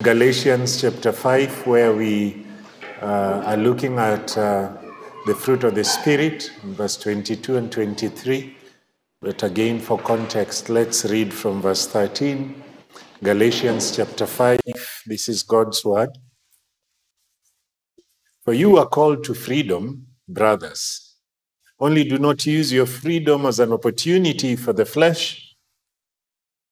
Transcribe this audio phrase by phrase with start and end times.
[0.00, 2.46] Galatians chapter 5, where we
[3.02, 4.72] uh, are looking at uh,
[5.26, 8.56] the fruit of the Spirit, verse 22 and 23.
[9.20, 12.62] But again, for context, let's read from verse 13.
[13.24, 14.60] Galatians chapter 5,
[15.06, 16.10] this is God's word.
[18.44, 21.16] For you are called to freedom, brothers.
[21.80, 25.56] Only do not use your freedom as an opportunity for the flesh,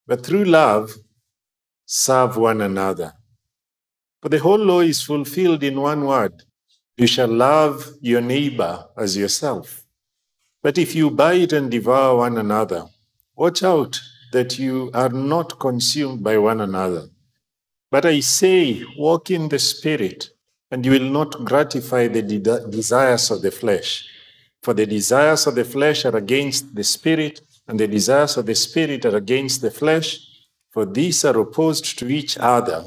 [0.07, 0.95] but through love,
[1.87, 3.16] serve one another.
[4.23, 6.43] For the whole law is fulfilled in one word
[6.97, 9.85] you shall love your neighbor as yourself.
[10.63, 12.87] But if you bite and devour one another,
[13.35, 14.01] watch out
[14.33, 17.09] that you are not consumed by one another.
[17.91, 20.31] But I say, walk in the Spirit,
[20.71, 24.09] and you will not gratify the de- desires of the flesh.
[24.63, 28.55] For the desires of the flesh are against the Spirit, and the desires of the
[28.55, 30.19] Spirit are against the flesh,
[30.71, 32.87] for these are opposed to each other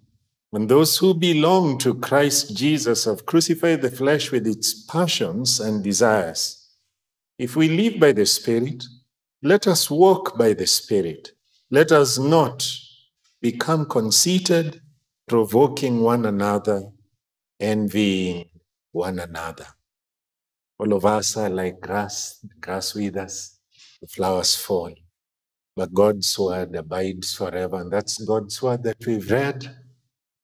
[0.51, 5.81] When those who belong to Christ Jesus have crucified the flesh with its passions and
[5.81, 6.75] desires.
[7.39, 8.83] If we live by the Spirit,
[9.41, 11.31] let us walk by the Spirit.
[11.71, 12.67] Let us not
[13.41, 14.81] become conceited,
[15.25, 16.83] provoking one another,
[17.57, 18.49] envying
[18.91, 19.67] one another.
[20.77, 23.57] All of us are like grass, the grass withers,
[24.01, 24.93] the flowers fall.
[25.77, 27.79] But God's word abides forever.
[27.79, 29.77] And that's God's word that we've read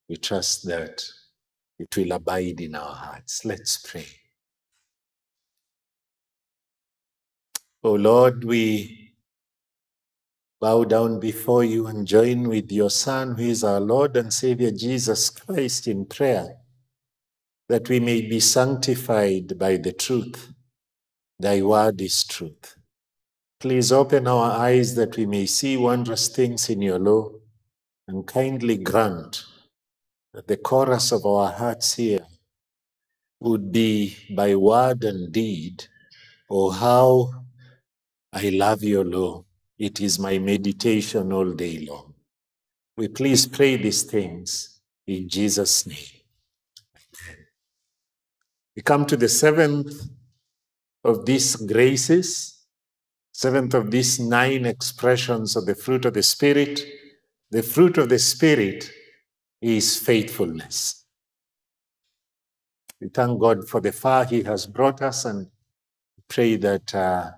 [0.09, 1.03] we trust that
[1.79, 3.45] it will abide in our hearts.
[3.45, 4.07] Let's pray.
[7.83, 9.13] Oh Lord, we
[10.59, 14.71] bow down before you and join with your Son, who is our Lord and Savior
[14.71, 16.57] Jesus Christ, in prayer
[17.69, 20.53] that we may be sanctified by the truth.
[21.39, 22.77] Thy word is truth.
[23.59, 27.29] Please open our eyes that we may see wondrous things in your law
[28.07, 29.43] and kindly grant
[30.45, 32.25] the chorus of our hearts here
[33.39, 35.85] would be by word and deed,
[36.49, 37.31] oh, how
[38.31, 39.45] I love your law.
[39.79, 42.13] It is my meditation all day long.
[42.97, 46.21] We please pray these things in Jesus' name.
[48.75, 49.93] We come to the seventh
[51.03, 52.65] of these graces,
[53.31, 56.85] seventh of these nine expressions of the fruit of the Spirit.
[57.49, 58.91] The fruit of the Spirit
[59.61, 61.05] is faithfulness.
[62.99, 65.47] We thank God for the far He has brought us and
[66.27, 67.31] pray that uh,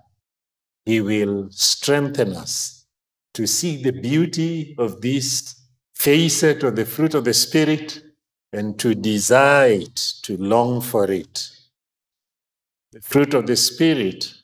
[0.84, 2.86] He will strengthen us
[3.34, 5.60] to see the beauty of this
[5.94, 8.02] facet of the fruit of the Spirit
[8.52, 11.50] and to desire it, to long for it.
[12.92, 14.34] The fruit of the Spirit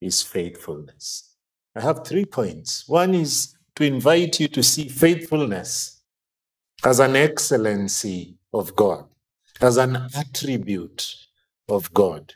[0.00, 1.34] is faithfulness.
[1.74, 2.88] I have three points.
[2.88, 5.95] One is to invite you to see faithfulness
[6.84, 9.06] as an excellency of God,
[9.60, 11.14] as an attribute
[11.68, 12.34] of God.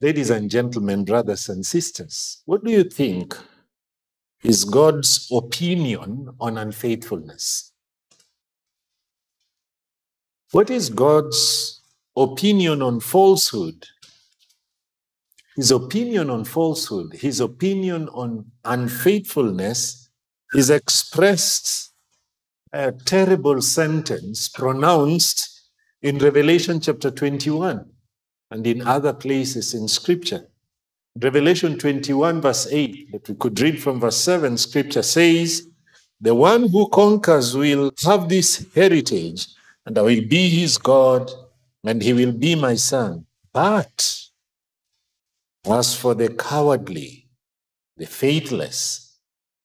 [0.00, 3.36] Ladies and gentlemen, brothers and sisters, what do you think
[4.42, 7.72] is God's opinion on unfaithfulness?
[10.50, 11.80] What is God's
[12.16, 13.86] opinion on falsehood?
[15.56, 20.10] His opinion on falsehood, his opinion on unfaithfulness
[20.54, 21.91] is expressed
[22.72, 25.68] a terrible sentence pronounced
[26.00, 27.84] in Revelation chapter 21
[28.50, 30.48] and in other places in Scripture.
[31.20, 35.68] Revelation 21, verse 8, that we could read from verse 7, Scripture says,
[36.20, 39.46] The one who conquers will have this heritage,
[39.84, 41.30] and I will be his God,
[41.84, 43.26] and he will be my son.
[43.52, 44.18] But
[45.66, 47.28] as for the cowardly,
[47.98, 49.11] the faithless,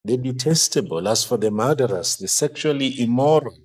[0.07, 3.57] the detestable, as for the murderers, the sexually immoral,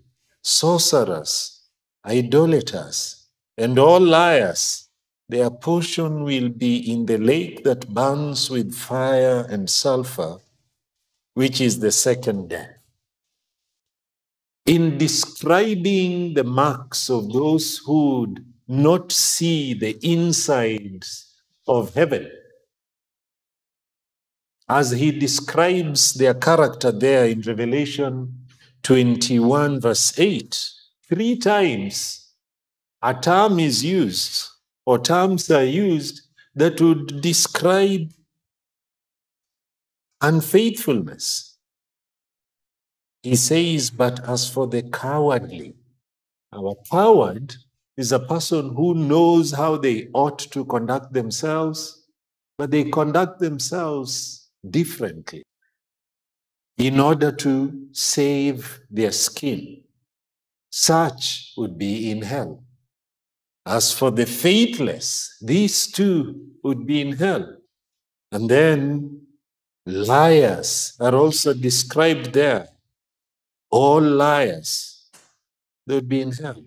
[0.42, 1.62] sorcerers,
[2.04, 4.88] idolaters, and all liars,
[5.28, 10.38] their portion will be in the lake that burns with fire and sulfur,
[11.34, 12.76] which is the second death.
[14.66, 21.34] In describing the marks of those who would not see the insides
[21.66, 22.30] of heaven,
[24.72, 28.34] as he describes their character there in Revelation
[28.82, 30.70] 21, verse 8,
[31.06, 32.30] three times
[33.02, 34.48] a term is used
[34.86, 36.22] or terms are used
[36.54, 38.10] that would describe
[40.22, 41.58] unfaithfulness.
[43.22, 45.74] He says, But as for the cowardly,
[46.50, 47.56] our coward
[47.98, 52.06] is a person who knows how they ought to conduct themselves,
[52.56, 55.42] but they conduct themselves differently
[56.78, 56.84] hmm.
[56.84, 59.82] in order to save their skin.
[60.70, 62.64] Such would be in hell.
[63.66, 67.58] As for the faithless, these two would be in hell.
[68.32, 69.26] And then
[69.86, 72.68] liars are also described there.
[73.70, 75.10] All liars,
[75.86, 76.64] they would be in hell.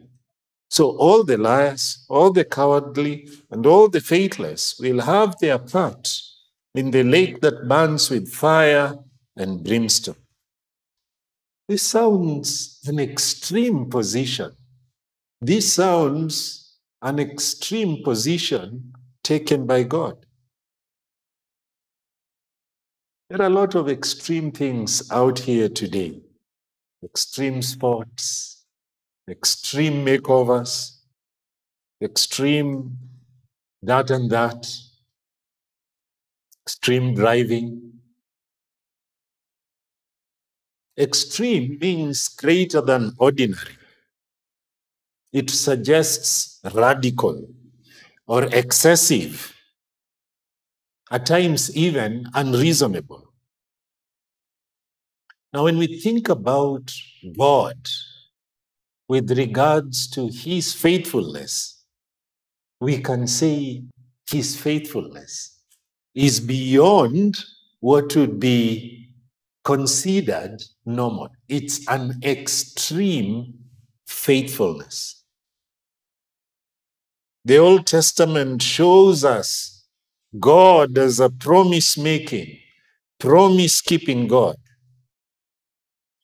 [0.69, 6.09] So all the liars, all the cowardly, and all the faithless will have their part
[6.75, 8.95] in the lake that burns with fire
[9.37, 10.15] and brimstone.
[11.67, 14.51] This sounds an extreme position.
[15.41, 18.93] This sounds an extreme position
[19.23, 20.25] taken by God.
[23.29, 26.21] There are a lot of extreme things out here today
[27.03, 28.65] extreme sports,
[29.29, 30.97] extreme makeovers,
[32.01, 32.97] extreme
[33.83, 34.67] that and that,
[36.65, 37.93] extreme driving.
[40.97, 43.77] Extreme means greater than ordinary
[45.35, 47.45] it suggests radical
[48.25, 49.53] or excessive,
[51.11, 53.33] at times even unreasonable.
[55.51, 56.93] Now, when we think about
[57.37, 57.77] God
[59.09, 61.83] with regards to his faithfulness,
[62.79, 63.83] we can say
[64.29, 65.54] his faithfulness
[66.15, 67.37] is beyond
[67.81, 69.09] what would be
[69.63, 71.29] considered normal.
[71.49, 73.53] It's an extreme
[74.07, 75.23] faithfulness.
[77.43, 79.83] The Old Testament shows us
[80.39, 82.57] God as a promise making,
[83.19, 84.55] promise keeping God.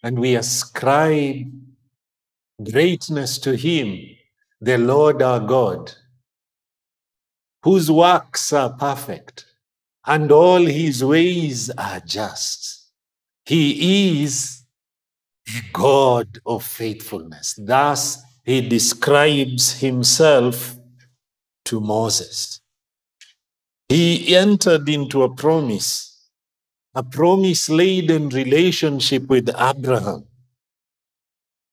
[0.04, 1.52] And we ascribe
[2.72, 4.00] greatness to Him,
[4.60, 5.94] the Lord our God,
[7.64, 9.46] whose works are perfect
[10.12, 12.90] and all His ways are just.
[13.46, 14.64] He is
[15.48, 17.56] a God of faithfulness.
[17.58, 20.76] Thus, He describes Himself
[21.64, 22.60] to Moses.
[23.88, 26.28] He entered into a promise,
[26.94, 30.26] a promise laden relationship with Abraham.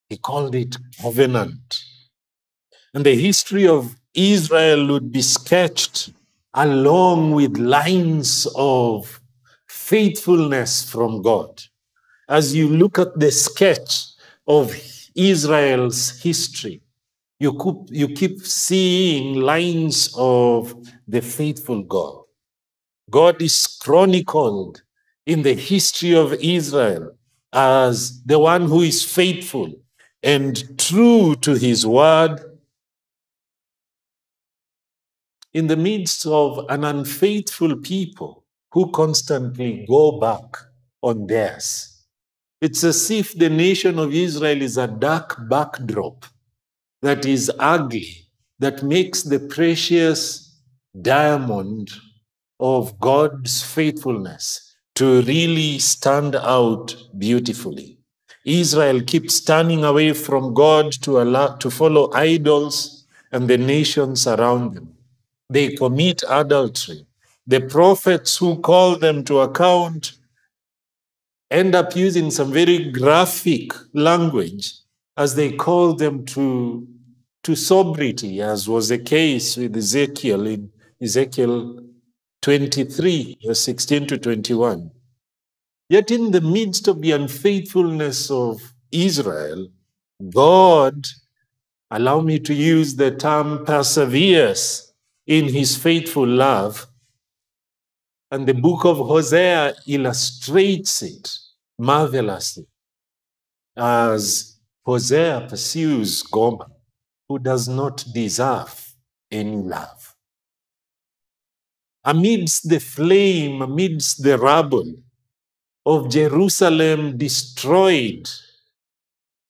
[0.09, 1.81] He called it covenant.
[2.95, 6.13] And the history of Israel would be sketched
[6.55, 9.21] along with lines of
[9.67, 11.63] faithfulness from God.
[12.29, 14.07] As you look at the sketch
[14.47, 14.75] of
[15.15, 16.83] Israel's history,
[17.41, 20.75] you keep, you keep seeing lines of
[21.07, 22.23] the faithful God.
[23.11, 24.83] God is chronicled
[25.27, 27.13] in the history of Israel
[27.53, 29.73] as the one who is faithful
[30.23, 32.41] and true to his word
[35.55, 40.57] in the midst of an unfaithful people who constantly go back
[41.03, 42.05] on theirs.
[42.61, 46.27] It's as if the nation of Israel is a dark backdrop
[47.03, 48.27] that is ugly,
[48.59, 50.61] that makes the precious
[51.01, 51.91] diamond
[52.59, 57.99] of God's faithfulness to really stand out beautifully.
[58.45, 64.75] Israel keeps turning away from God to, allow, to follow idols and the nations around
[64.75, 64.98] them.
[65.51, 67.07] They commit adultery.
[67.47, 70.13] The prophets who call them to account
[71.51, 74.75] end up using some very graphic language
[75.17, 76.87] as they call them to,
[77.45, 81.81] to sobriety, as was the case with Ezekiel in Ezekiel
[82.43, 84.91] 23, verse 16 to 21.
[85.89, 89.69] Yet, in the midst of the unfaithfulness of Israel,
[90.31, 91.07] God,
[91.91, 94.88] allow me to use the term perseveres
[95.29, 96.89] in his faithful love.
[98.33, 101.39] And the book of Hosea illustrates it
[101.79, 102.67] marvelously
[103.77, 106.67] as Hosea pursues Gomer,
[107.29, 108.95] who does not deserve
[109.31, 110.17] any love.
[112.05, 114.95] amidst the flame, amidst the rubble
[115.85, 118.29] of Jerusalem destroyed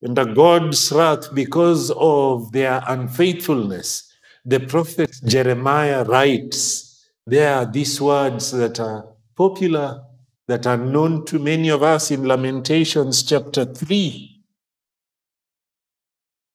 [0.06, 4.07] under God's wrath because of their unfaithfulness,
[4.48, 9.04] the prophet Jeremiah writes there are these words that are
[9.36, 10.02] popular,
[10.46, 14.42] that are known to many of us in Lamentations chapter 3.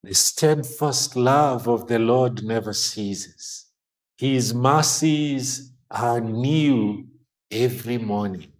[0.01, 3.67] The steadfast love of the Lord never ceases.
[4.17, 7.05] His mercies are new
[7.51, 8.53] every morning.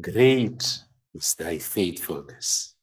[0.00, 0.80] Great
[1.14, 2.74] is thy faithfulness.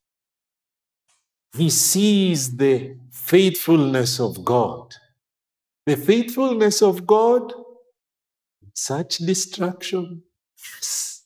[1.57, 4.95] He sees the faithfulness of God.
[5.85, 7.53] The faithfulness of God,
[8.73, 10.23] such destruction.
[10.57, 11.25] Yes.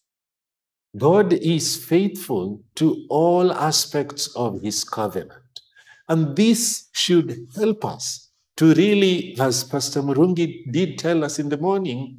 [0.97, 5.61] God is faithful to all aspects of his covenant.
[6.09, 11.57] And this should help us to really, as Pastor Murungi did tell us in the
[11.57, 12.17] morning,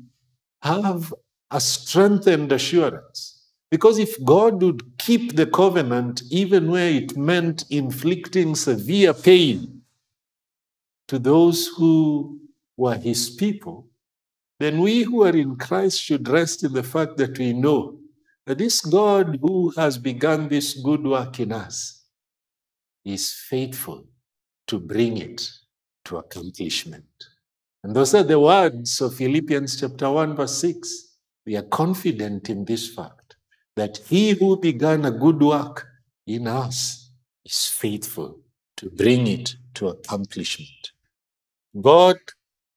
[0.63, 1.13] have
[1.51, 3.47] a strengthened assurance.
[3.71, 9.78] Because if God would keep the covenant, even where it meant inflicting severe pain
[11.09, 12.39] to those who
[12.77, 13.89] were his people,
[14.61, 17.99] then we who are in Christ should rest in the fact that we know
[18.47, 22.05] that this God who has begun this good work in us
[23.05, 24.07] is faithful
[24.67, 25.49] to bring it
[26.05, 27.05] to accomplishment.
[27.83, 31.17] And those are the words of Philippians chapter 1, verse 6.
[31.47, 33.37] We are confident in this fact
[33.77, 35.87] that he who began a good work
[36.27, 37.11] in us
[37.45, 38.41] is faithful
[38.77, 40.93] to bring it to accomplishment.
[41.81, 42.17] God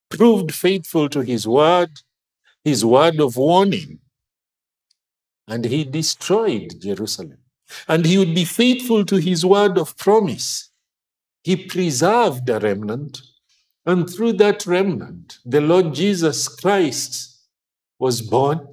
[0.10, 1.90] proved faithful to his word,
[2.64, 4.00] his word of warning,
[5.48, 7.38] and he destroyed Jerusalem.
[7.88, 10.72] And he would be faithful to his word of promise.
[11.44, 13.22] He preserved a remnant
[13.86, 17.40] and through that remnant, the Lord Jesus Christ
[17.98, 18.68] was born,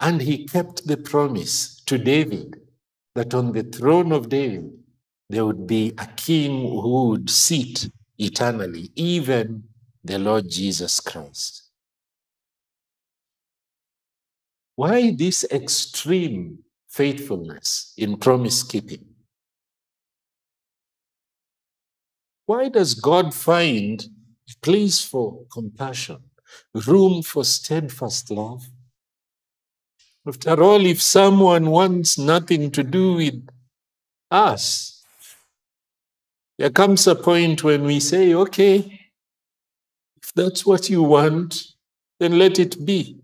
[0.00, 2.60] and he kept the promise to David
[3.14, 4.72] that on the throne of David
[5.30, 9.64] there would be a king who would sit eternally, even
[10.04, 11.70] the Lord Jesus Christ.
[14.76, 19.04] Why this extreme faithfulness in promise keeping?
[22.46, 24.06] Why does God find
[24.62, 26.22] place for compassion,
[26.86, 28.68] room for steadfast love?
[30.26, 33.46] After all, if someone wants nothing to do with
[34.30, 34.97] us,
[36.58, 39.00] there comes a point when we say, okay,
[40.22, 41.64] if that's what you want,
[42.18, 43.20] then let it be.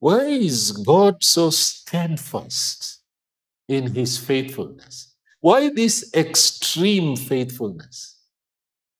[0.00, 3.02] Why is God so steadfast
[3.68, 5.14] in his faithfulness?
[5.40, 8.16] Why this extreme faithfulness?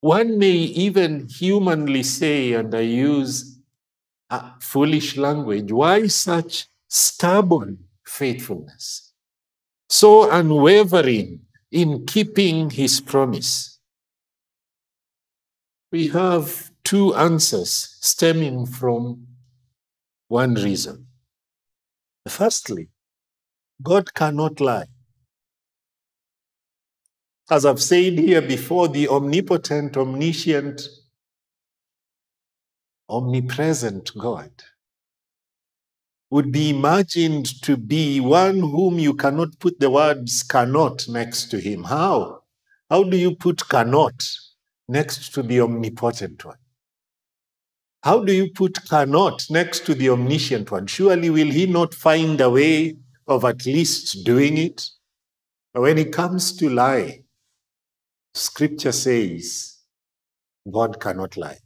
[0.01, 3.59] One may even humanly say, and I use
[4.61, 9.13] foolish language, why such stubborn faithfulness?
[9.89, 13.79] So unwavering in keeping his promise.
[15.91, 19.27] We have two answers stemming from
[20.27, 21.07] one reason.
[22.27, 22.89] Firstly,
[23.81, 24.87] God cannot lie.
[27.49, 30.81] As I've said here before, the omnipotent, omniscient,
[33.09, 34.51] omnipresent God
[36.31, 41.59] would be imagined to be one whom you cannot put the words cannot next to
[41.59, 41.83] him.
[41.83, 42.43] How?
[42.89, 44.23] How do you put cannot
[44.87, 46.57] next to the omnipotent one?
[48.03, 50.87] How do you put cannot next to the omniscient one?
[50.87, 54.87] Surely will he not find a way of at least doing it?
[55.73, 57.23] When it comes to lie,
[58.33, 59.77] Scripture says
[60.71, 61.57] God cannot lie.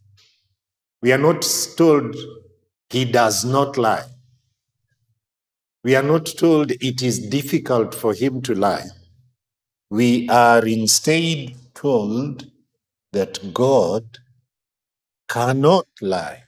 [1.01, 1.45] We are not
[1.77, 2.15] told
[2.89, 4.05] he does not lie.
[5.83, 8.85] We are not told it is difficult for him to lie.
[9.89, 12.49] We are instead told
[13.11, 14.19] that God
[15.27, 16.43] cannot lie.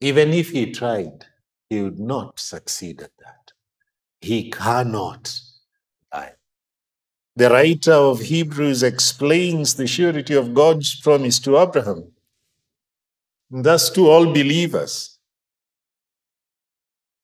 [0.00, 1.26] Even if he tried,
[1.70, 3.52] he would not succeed at that.
[4.20, 5.38] He cannot
[6.12, 6.32] lie.
[7.36, 12.12] The writer of Hebrews explains the surety of God's promise to Abraham,
[13.50, 15.15] thus to all believers.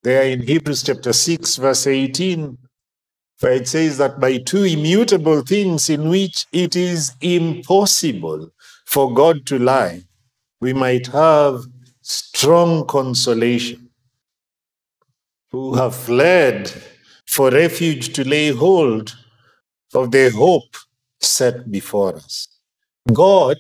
[0.03, 2.59] There in Hebrews chapter 6, verse 18,
[3.39, 8.51] where it says that by two immutable things in which it is impossible
[8.85, 10.03] for God to lie,
[10.61, 11.63] we might have
[12.01, 13.91] strong consolation,
[15.53, 16.73] who have fled
[17.27, 19.15] for refuge to lay hold
[19.95, 20.77] of the hope
[21.21, 22.49] set before us.
[23.13, 23.59] God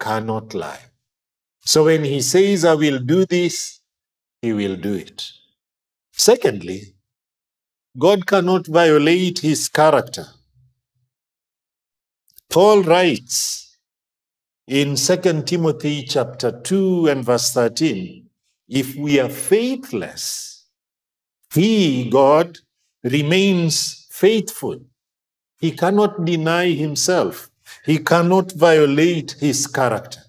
[0.00, 0.80] cannot lie.
[1.60, 3.80] So when he says, I will do this,
[4.40, 5.30] he will do it.
[6.16, 6.94] Secondly,
[7.98, 10.26] God cannot violate his character.
[12.48, 13.76] Paul writes
[14.68, 18.26] in 2 Timothy chapter 2 and verse 13,
[18.68, 20.66] if we are faithless,
[21.52, 22.58] he, God,
[23.02, 24.78] remains faithful.
[25.58, 27.50] He cannot deny himself.
[27.84, 30.20] He cannot violate his character.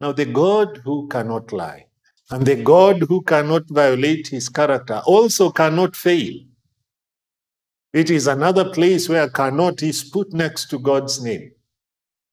[0.00, 1.86] Now, the God who cannot lie
[2.32, 6.32] and the God who cannot violate his character also cannot fail.
[7.92, 11.52] It is another place where cannot is put next to God's name.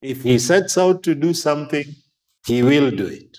[0.01, 1.84] If he sets out to do something,
[2.46, 3.38] he will do it.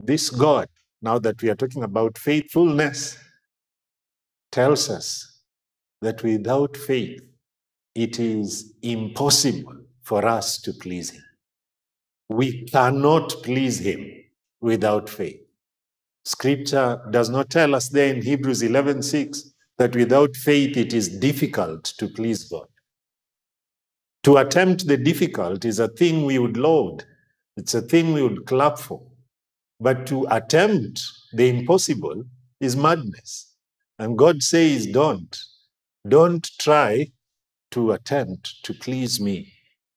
[0.00, 0.68] This God,
[1.00, 3.16] now that we are talking about faithfulness,
[4.50, 5.42] tells us
[6.00, 7.22] that without faith,
[7.94, 11.22] it is impossible for us to please him.
[12.28, 14.24] We cannot please him
[14.60, 15.40] without faith.
[16.24, 21.84] Scripture does not tell us there in Hebrews 11:6 that without faith it is difficult
[21.98, 22.68] to please God.
[24.24, 27.04] To attempt the difficult is a thing we would laud.
[27.56, 29.00] It's a thing we would clap for.
[29.80, 31.00] But to attempt
[31.32, 32.24] the impossible
[32.60, 33.54] is madness.
[33.98, 35.36] And God says, don't.
[36.06, 37.10] Don't try
[37.70, 39.52] to attempt to please me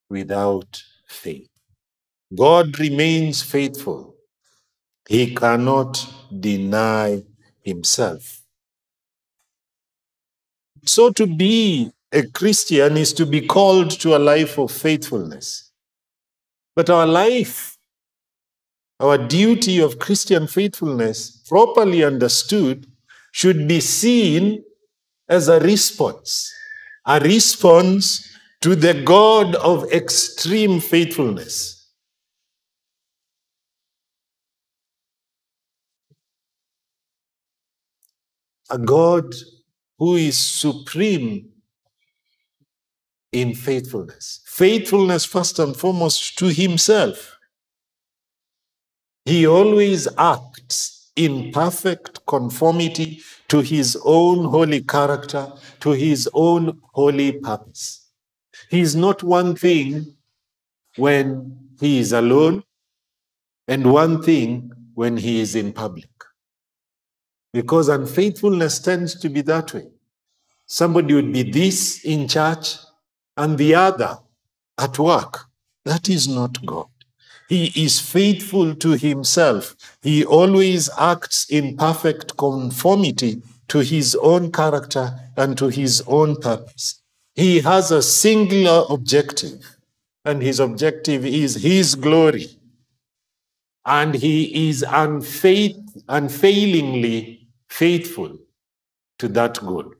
[0.10, 1.51] without faith.
[2.34, 4.16] God remains faithful.
[5.08, 6.06] He cannot
[6.40, 7.24] deny
[7.62, 8.42] himself.
[10.86, 15.72] So to be a Christian is to be called to a life of faithfulness.
[16.76, 17.78] But our life,
[19.00, 22.88] our duty of Christian faithfulness, properly understood,
[23.32, 24.64] should be seen
[25.28, 26.52] as a response,
[27.06, 31.81] a response to the God of extreme faithfulness.
[38.72, 39.34] A God
[40.00, 41.50] who is supreme
[43.32, 44.42] in faithfulness.
[44.46, 47.38] Faithfulness, first and foremost, to himself.
[49.26, 57.34] He always acts in perfect conformity to his own holy character, to his own holy
[57.34, 58.10] purpose.
[58.70, 60.16] He is not one thing
[60.96, 62.64] when he is alone,
[63.68, 66.10] and one thing when he is in public.
[67.54, 69.88] Because unfaithfulness tends to be that way.
[70.66, 72.78] Somebody would be this in church
[73.36, 74.20] and the other
[74.78, 75.46] at work.
[75.84, 76.88] That is not God.
[77.50, 79.76] He is faithful to himself.
[80.02, 87.02] He always acts in perfect conformity to his own character and to his own purpose.
[87.36, 89.78] He has a singular objective,
[90.24, 92.48] and his objective is his glory.
[93.86, 97.41] And he is unfaith, unfailingly
[97.72, 98.38] faithful
[99.18, 99.94] to that goal.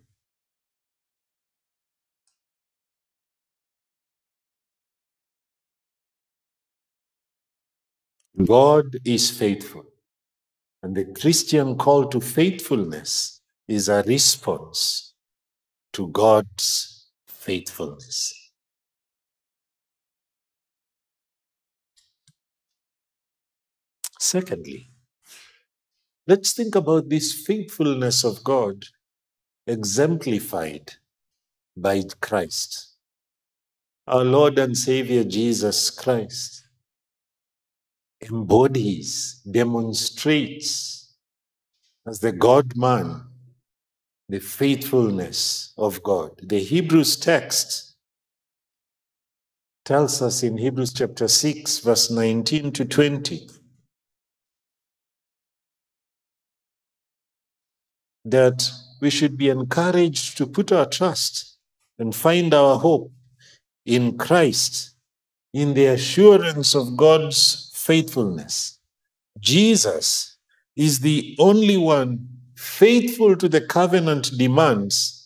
[8.46, 9.86] God is faithful.
[10.84, 15.14] And the Christian call to faithfulness is a response
[15.94, 18.52] to God's faithfulness.
[24.20, 24.91] Secondly,
[26.28, 28.86] Let's think about this faithfulness of God
[29.66, 30.94] exemplified
[31.76, 32.96] by Christ,
[34.08, 36.68] our Lord and Savior Jesus Christ.
[38.22, 41.16] Embodies, demonstrates
[42.06, 43.24] as the God man
[44.30, 46.40] the faithfulness of God.
[46.44, 47.96] The Hebrews text
[49.84, 53.50] tells us in Hebrews chapter 6, verse 19 to 20
[58.26, 61.58] that we should be encouraged to put our trust
[62.00, 63.12] and find our hope
[63.86, 64.96] in Christ,
[65.54, 68.80] in the assurance of God's faithfulness.
[69.40, 70.38] Jesus
[70.76, 75.22] is the only one faithful to the covenant demands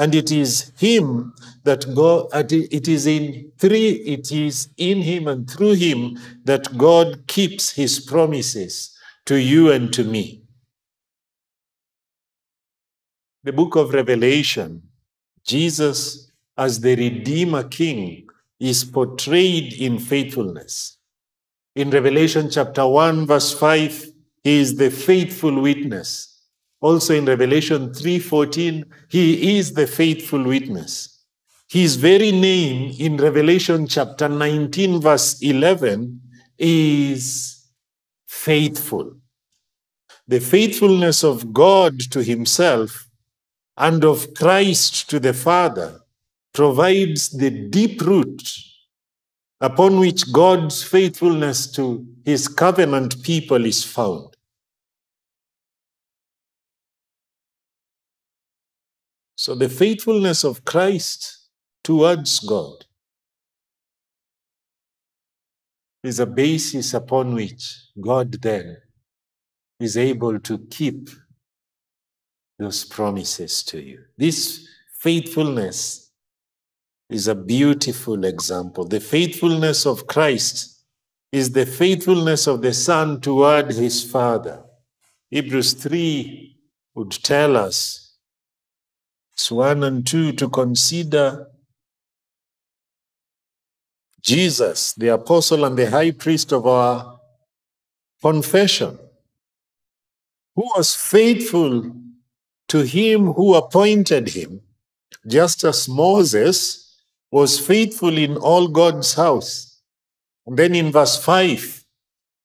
[0.00, 1.32] and it is him
[1.64, 7.26] that god it is in three it is in him and through him that god
[7.26, 10.39] keeps his promises to you and to me
[13.42, 14.82] the book of Revelation,
[15.44, 20.98] Jesus as the Redeemer King is portrayed in faithfulness.
[21.74, 26.26] In Revelation chapter 1, verse 5, he is the faithful witness.
[26.82, 31.18] Also in Revelation 3:14, he is the faithful witness.
[31.68, 36.20] His very name in Revelation chapter 19, verse 11,
[36.58, 37.62] is
[38.26, 39.14] faithful.
[40.26, 43.09] The faithfulness of God to himself
[43.80, 46.00] and of Christ to the Father
[46.52, 48.42] provides the deep root
[49.58, 54.36] upon which God's faithfulness to his covenant people is found.
[59.36, 61.48] So the faithfulness of Christ
[61.82, 62.84] towards God
[66.04, 68.76] is a basis upon which God then
[69.78, 71.08] is able to keep
[72.60, 74.04] those promises to you.
[74.18, 74.68] This
[74.98, 76.12] faithfulness
[77.08, 78.84] is a beautiful example.
[78.84, 80.84] The faithfulness of Christ
[81.32, 84.62] is the faithfulness of the Son toward his Father.
[85.30, 86.58] Hebrews 3
[86.94, 88.18] would tell us,
[89.32, 91.46] it's 1 and 2, to consider
[94.20, 97.20] Jesus, the apostle and the high priest of our
[98.20, 98.98] confession,
[100.54, 101.90] who was faithful
[102.70, 104.60] to him who appointed him,
[105.26, 106.96] just as Moses
[107.32, 109.82] was faithful in all God's house.
[110.46, 111.84] And then in verse 5,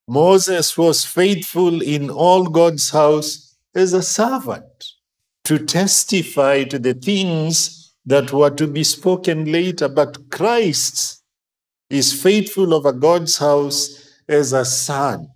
[0.08, 4.86] Moses was faithful in all God's house as a servant
[5.44, 9.88] to testify to the things that were to be spoken later.
[9.88, 11.22] But Christ
[11.92, 15.30] is faithful over God's house as a son.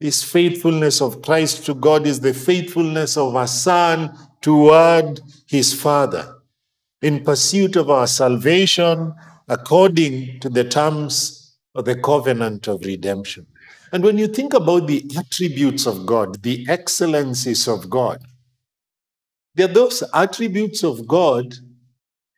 [0.00, 6.36] This faithfulness of Christ to God is the faithfulness of a son toward his father
[7.00, 9.14] in pursuit of our salvation
[9.48, 13.46] according to the terms of the covenant of redemption.
[13.92, 18.22] And when you think about the attributes of God, the excellencies of God,
[19.54, 21.54] they're those attributes of God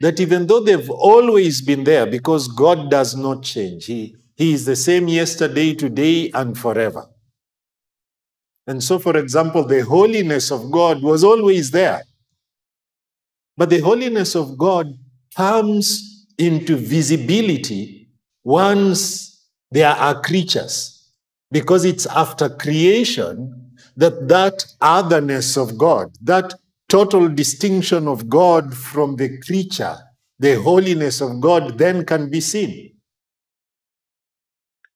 [0.01, 4.65] that even though they've always been there, because God does not change, He, he is
[4.65, 7.09] the same yesterday, today, and forever.
[8.69, 12.03] And so, for example, the holiness of God was always there.
[13.57, 14.93] But the holiness of God
[15.35, 18.11] comes into visibility
[18.45, 21.11] once there are creatures,
[21.51, 26.55] because it's after creation that that otherness of God, that
[26.89, 29.97] total distinction of God from the creature,
[30.39, 32.95] the holiness of God, then can be seen.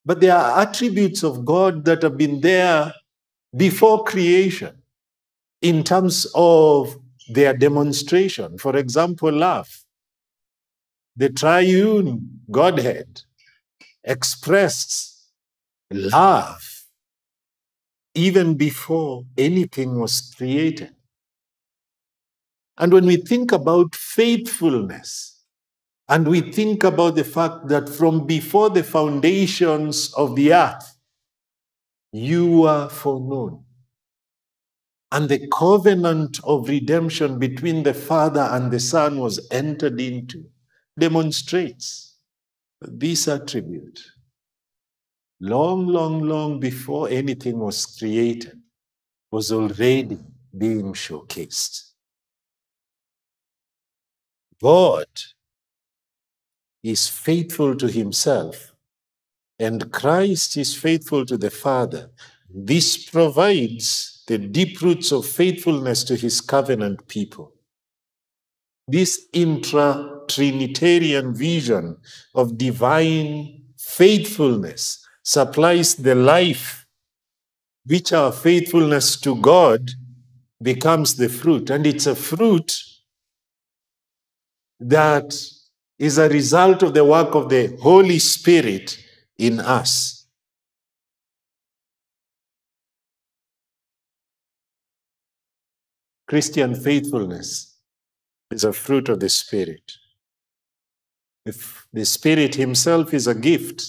[0.05, 2.93] But there are attributes of God that have been there
[3.57, 4.83] before creation
[5.61, 6.97] in terms of
[7.29, 8.59] their demonstration.
[8.59, 9.69] For example, love.
[11.17, 13.23] The triune Godhead
[14.05, 15.29] expressed
[15.91, 16.85] love
[18.15, 20.95] even before anything was created.
[22.79, 25.41] And when we think about faithfulness,
[26.09, 30.97] and we think about the fact that from before the foundations of the earth,
[32.13, 33.65] you were foreknown.
[35.11, 40.45] And the covenant of redemption between the Father and the Son was entered into,
[40.99, 42.17] demonstrates
[42.81, 44.01] this attribute.
[45.41, 48.59] Long, long, long before anything was created,
[49.31, 50.19] was already
[50.57, 51.91] being showcased.
[54.63, 55.07] God
[56.83, 58.72] is faithful to himself
[59.63, 62.11] and Christ is faithful to the Father.
[62.53, 67.53] This provides the deep roots of faithfulness to his covenant people.
[68.89, 71.97] This intra Trinitarian vision
[72.35, 76.85] of divine faithfulness supplies the life
[77.87, 79.91] which our faithfulness to God
[80.61, 81.71] becomes the fruit.
[81.71, 82.83] And it's a fruit
[84.81, 85.33] that
[86.01, 88.99] is a result of the work of the Holy Spirit
[89.43, 90.27] in us.
[96.29, 97.77] Christian faithfulness
[98.53, 99.93] is a fruit of the Spirit.
[101.45, 103.83] If the Spirit Himself is a gift,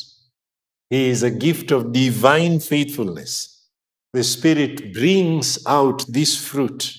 [0.89, 3.69] He is a gift of divine faithfulness.
[4.11, 6.93] The Spirit brings out this fruit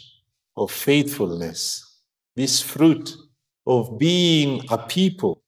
[0.57, 2.01] of faithfulness,
[2.37, 3.17] this fruit
[3.67, 5.44] of being a people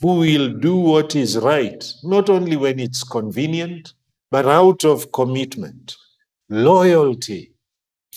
[0.00, 3.94] who will do what is right, not only when it's convenient,
[4.30, 5.94] but out of commitment,
[6.48, 7.52] loyalty,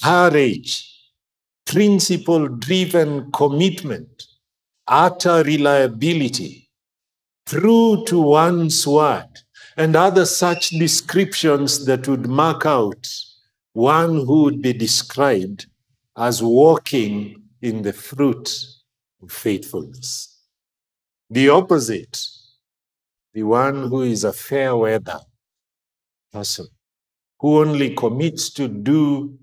[0.03, 0.83] courage,
[1.65, 4.23] principle driven commitment,
[4.87, 6.69] utter reliability,
[7.45, 9.29] true to one's word,
[9.75, 13.07] and other such descriptions that would mark out
[13.73, 15.67] one who would be described
[16.17, 18.49] as walking in the fruit
[19.21, 20.36] of faithfulness.
[21.29, 22.25] The opposite,
[23.33, 25.19] the one who is a fair weather
[26.31, 26.67] person,
[27.39, 29.37] who only commits to do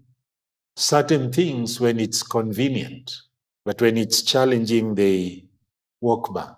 [0.76, 3.14] certain things when it's convenient,
[3.64, 5.44] but when it's challenging, they
[6.00, 6.56] walk back.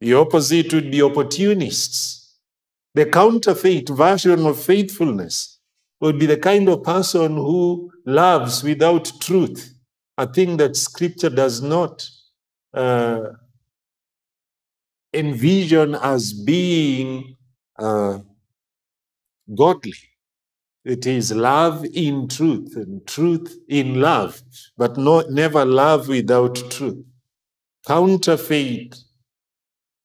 [0.00, 2.36] The opposite would be opportunists.
[2.94, 5.58] The counterfeit version of faithfulness
[6.00, 9.74] would be the kind of person who loves without truth,
[10.18, 12.06] a thing that scripture does not
[12.74, 13.20] uh,
[15.16, 17.36] envision as being
[17.78, 18.18] uh,
[19.54, 19.94] godly.
[20.84, 24.40] It is love in truth and truth in love,
[24.76, 27.04] but not, never love without truth.
[27.86, 28.96] Counterfeit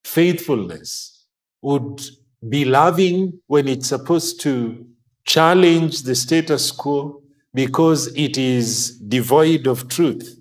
[0.04, 1.26] faithfulness
[1.62, 2.00] would
[2.48, 4.84] be loving when it's supposed to
[5.24, 7.22] challenge the status quo
[7.54, 10.40] because it is devoid of truth.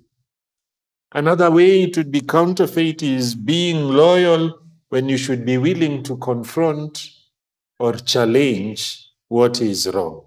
[1.13, 4.60] Another way it would be counterfeit is being loyal
[4.91, 7.07] when you should be willing to confront
[7.79, 10.25] or challenge what is wrong.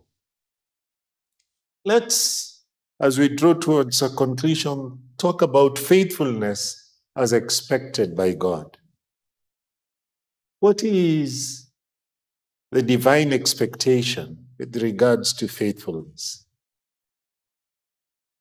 [1.85, 2.65] Let's,
[2.99, 8.79] as we draw towards a conclusion, talk about faithfulness as expected by God.
[10.61, 11.71] What is
[12.73, 16.47] the divine expectation with regards to faithfulness?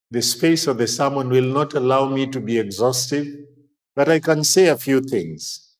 [0.09, 3.27] The space of the sermon will not allow me to be exhaustive,
[3.93, 5.71] but I can say a few things.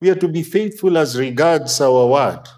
[0.00, 2.48] We are to be faithful as regards our word.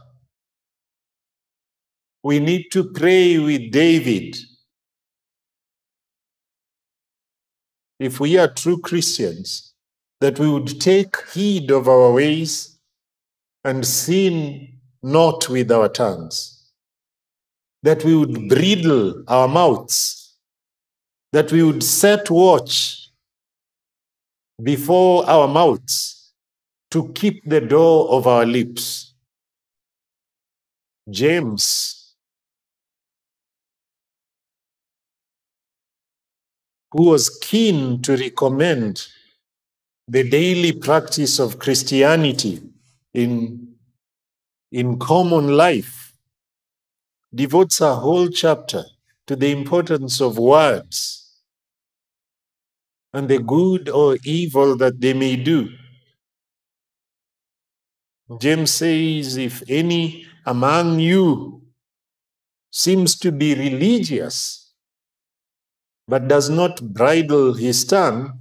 [2.23, 4.37] We need to pray with David.
[7.99, 9.73] If we are true Christians,
[10.21, 12.79] that we would take heed of our ways
[13.65, 14.69] and sin
[15.03, 16.71] not with our tongues,
[17.83, 20.37] that we would bridle our mouths,
[21.33, 23.11] that we would set watch
[24.63, 26.20] before our mouths
[26.91, 29.15] to keep the door of our lips.
[31.09, 32.15] James,
[36.93, 39.07] who was keen to recommend
[40.09, 42.61] the daily practice of Christianity
[43.15, 43.75] in,
[44.73, 46.15] in common life,
[47.33, 48.83] devotes a whole chapter
[49.29, 51.21] to the importance of words
[53.13, 55.69] and the good or evil that they may do.
[58.39, 61.63] James says, if any among you
[62.71, 64.73] seems to be religious,
[66.07, 68.39] but does not bridle his tongue,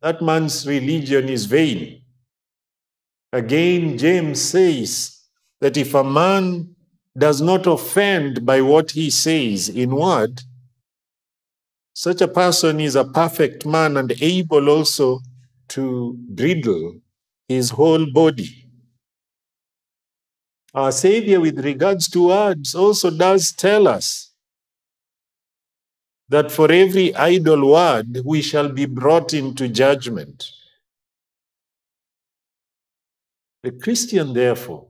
[0.00, 2.02] that man's religion is vain.
[3.32, 5.20] Again, James says
[5.60, 6.74] that if a man
[7.16, 10.42] does not offend by what he says in word,
[11.94, 15.20] such a person is a perfect man and able also
[15.68, 17.00] to bridle
[17.48, 18.66] his whole body.
[20.74, 24.30] Our Savior, with regards to words, also does tell us
[26.28, 30.46] that for every idle word we shall be brought into judgment.
[33.62, 34.88] The Christian, therefore,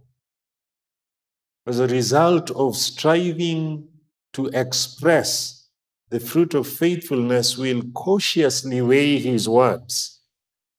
[1.67, 3.89] as a result of striving
[4.35, 5.69] to express
[6.11, 10.22] the fruit of faithfulness, will cautiously weigh his words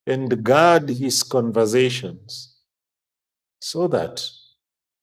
[0.06, 2.58] and guard his conversations
[3.60, 4.26] so that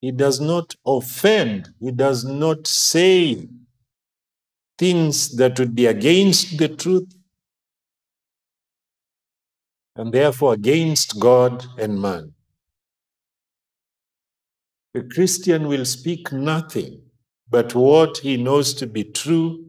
[0.00, 3.48] he does not offend, he does not say
[4.78, 7.14] things that would be against the truth
[9.96, 12.32] and therefore against God and man.
[14.94, 17.02] The Christian will speak nothing
[17.48, 19.66] but what he knows to be true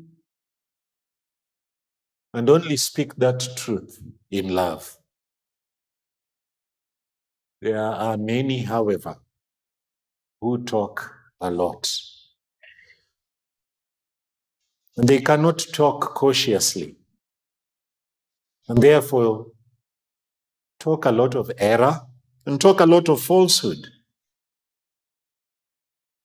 [2.33, 4.97] and only speak that truth in love.
[7.61, 9.17] There are many, however,
[10.41, 11.87] who talk a lot.
[14.95, 16.95] They cannot talk cautiously.
[18.67, 19.47] And therefore,
[20.79, 22.01] talk a lot of error
[22.45, 23.87] and talk a lot of falsehood.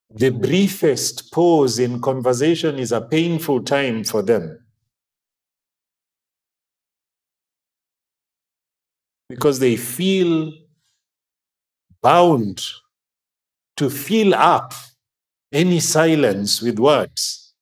[0.09, 4.59] The briefest pause in conversation is a painful time for them.
[9.29, 10.53] Because they feel
[12.01, 12.63] bound
[13.77, 14.73] to fill up
[15.51, 17.53] any silence with words.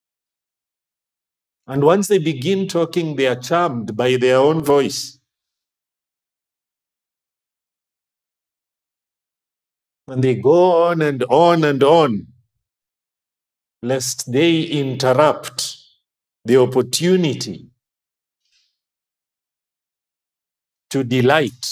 [1.67, 5.19] And once they begin talking, they are charmed by their own voice.
[10.07, 12.27] And they go on and on and on,
[13.81, 15.77] lest they interrupt
[16.43, 17.67] the opportunity
[20.91, 21.65] to delight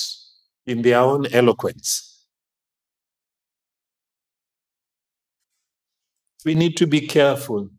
[0.66, 2.13] in their own eloquence.
[6.46, 7.70] We need to be careful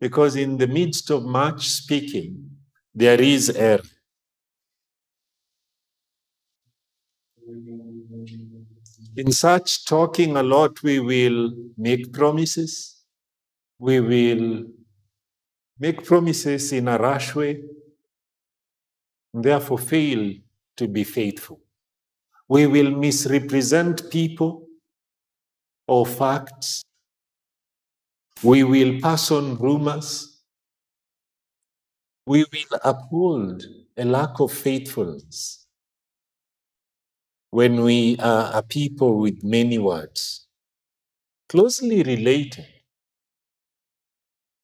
[0.00, 2.50] because in the midst of much speaking,
[2.94, 3.82] there is error.
[9.16, 13.02] In such talking a lot, we will make promises.
[13.78, 14.64] We will
[15.78, 17.62] make promises in a rash way,
[19.34, 20.34] and therefore fail
[20.76, 21.60] to be faithful.
[22.48, 24.66] We will misrepresent people
[25.86, 26.84] or facts.
[28.42, 30.40] We will pass on rumors.
[32.26, 33.64] We will uphold
[33.96, 35.66] a lack of faithfulness
[37.50, 40.46] when we are a people with many words.
[41.48, 42.66] Closely related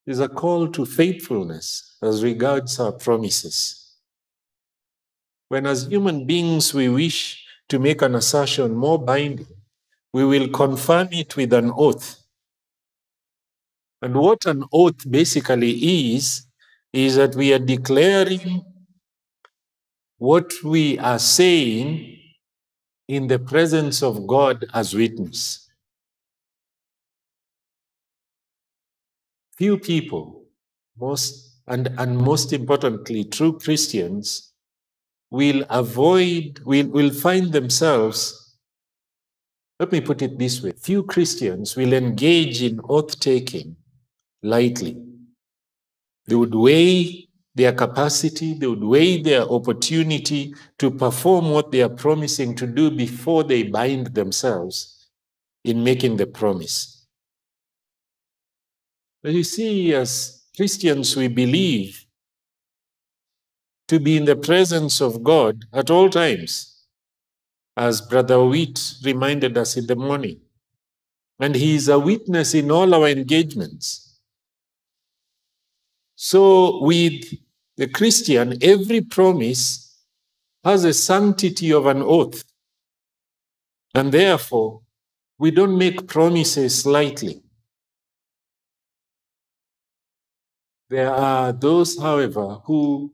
[0.07, 3.97] is a call to faithfulness as regards our promises.
[5.49, 9.47] When, as human beings, we wish to make an assertion more binding,
[10.13, 12.24] we will confirm it with an oath.
[14.05, 16.47] And what an oath basically is,
[16.93, 18.63] is that we are declaring
[20.19, 22.19] what we are saying
[23.09, 25.71] in the presence of God as witness.
[29.57, 30.49] Few people,
[31.01, 34.53] most and, and most importantly, true Christians,
[35.31, 38.55] will avoid, will, will find themselves,
[39.81, 43.77] let me put it this way few Christians will engage in oath taking
[44.45, 44.97] lightly.
[46.27, 51.89] They would weigh their capacity, they would weigh their opportunity to perform what they are
[51.89, 55.09] promising to do before they bind themselves
[55.65, 57.07] in making the promise.
[59.23, 62.05] But you see, as Christians, we believe
[63.89, 66.87] to be in the presence of God at all times,
[67.77, 70.41] as Brother Wheat reminded us in the morning.
[71.41, 74.04] And he is a witness in all our engagements.
[76.17, 77.25] So, with
[77.77, 79.99] the Christian, every promise
[80.65, 82.45] has a sanctity of an oath.
[83.95, 84.83] And therefore,
[85.39, 87.43] we don't make promises lightly.
[90.91, 93.13] There are those, however, who,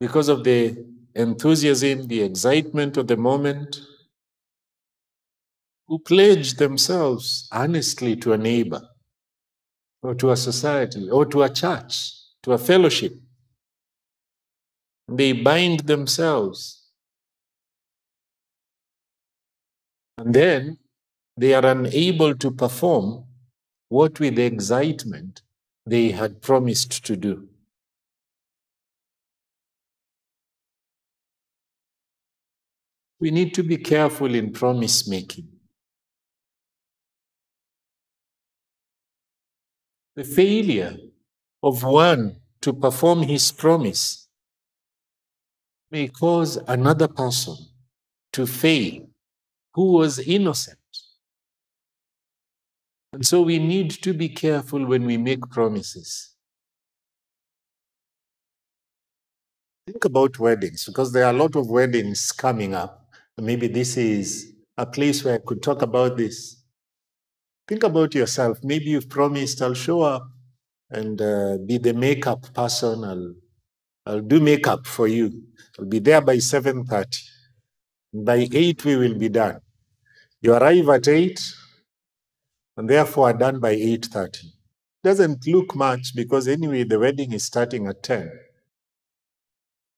[0.00, 3.80] because of the enthusiasm, the excitement of the moment,
[5.86, 8.89] who pledge themselves honestly to a neighbor,
[10.02, 13.14] or to a society, or to a church, to a fellowship.
[15.08, 16.88] They bind themselves.
[20.16, 20.78] And then
[21.36, 23.24] they are unable to perform
[23.88, 25.42] what with excitement
[25.84, 27.48] they had promised to do.
[33.18, 35.59] We need to be careful in promise making.
[40.20, 40.98] The failure
[41.62, 44.28] of one to perform his promise
[45.90, 47.56] may cause another person
[48.34, 49.08] to fail
[49.72, 50.76] who was innocent.
[53.14, 56.34] And so we need to be careful when we make promises.
[59.86, 63.10] Think about weddings, because there are a lot of weddings coming up.
[63.38, 66.59] Maybe this is a place where I could talk about this.
[67.70, 68.58] Think about yourself.
[68.64, 70.28] Maybe you've promised, I'll show up
[70.90, 73.04] and uh, be the makeup person.
[73.04, 73.34] I'll,
[74.04, 75.44] I'll do makeup for you.
[75.78, 77.16] I'll be there by 7.30.
[78.12, 79.60] By 8, we will be done.
[80.42, 81.40] You arrive at 8,
[82.76, 84.46] and therefore are done by 8.30.
[85.04, 88.32] Doesn't look much because anyway, the wedding is starting at 10.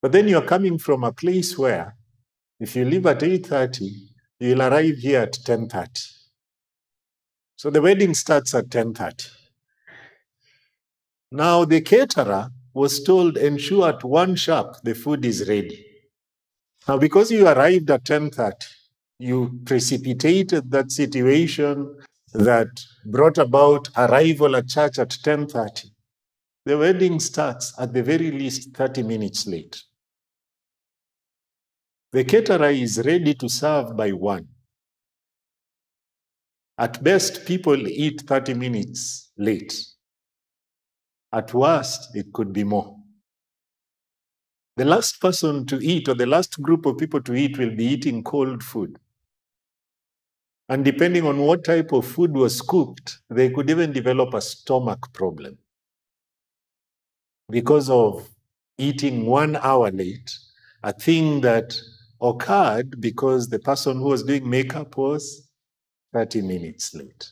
[0.02, 1.96] But then you're coming from a place where
[2.60, 3.88] if you leave at 8.30,
[4.40, 6.21] you'll arrive here at 10.30.
[7.56, 9.28] So the wedding starts at 10.30.
[11.30, 15.86] Now the caterer was told, ensure at one sharp the food is ready.
[16.88, 18.52] Now, because you arrived at 10.30,
[19.18, 21.96] you precipitated that situation
[22.34, 22.68] that
[23.06, 25.90] brought about arrival at church at 10.30.
[26.64, 29.82] The wedding starts at the very least 30 minutes late.
[32.12, 34.48] The caterer is ready to serve by one.
[36.82, 39.72] At best, people eat 30 minutes late.
[41.32, 42.96] At worst, it could be more.
[44.76, 47.84] The last person to eat, or the last group of people to eat, will be
[47.84, 48.98] eating cold food.
[50.68, 55.12] And depending on what type of food was cooked, they could even develop a stomach
[55.12, 55.58] problem.
[57.48, 58.28] Because of
[58.76, 60.36] eating one hour late,
[60.82, 61.76] a thing that
[62.20, 65.48] occurred because the person who was doing makeup was
[66.12, 67.30] 30 minutes late.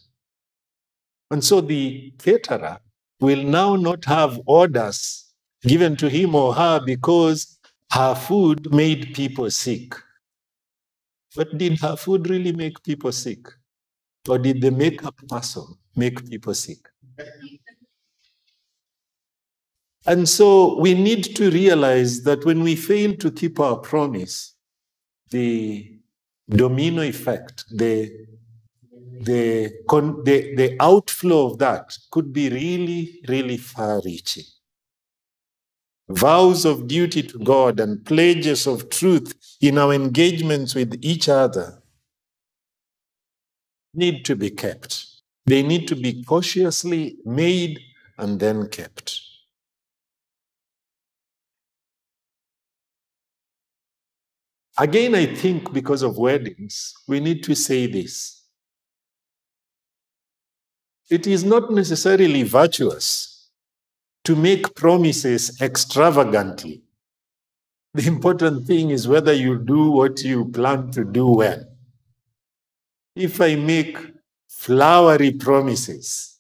[1.31, 2.79] And so the caterer
[3.21, 7.59] will now not have orders given to him or her because
[7.93, 9.95] her food made people sick.
[11.37, 13.47] But did her food really make people sick?
[14.29, 15.65] Or did the makeup person
[15.97, 16.89] make people sick?
[20.07, 24.55] And so we need to realize that when we fail to keep our promise,
[25.31, 25.99] the
[26.49, 28.27] domino effect, the
[29.21, 34.45] the, con- the, the outflow of that could be really, really far reaching.
[36.09, 41.83] Vows of duty to God and pledges of truth in our engagements with each other
[43.95, 45.07] need to be kept.
[45.47, 47.81] They need to be cautiously made
[48.19, 49.21] and then kept.
[54.79, 58.40] Again, I think because of weddings, we need to say this
[61.11, 63.51] it is not necessarily virtuous
[64.25, 66.83] to make promises extravagantly.
[67.95, 71.65] The important thing is whether you do what you plan to do well.
[73.17, 73.99] If I make
[74.49, 76.39] flowery promises,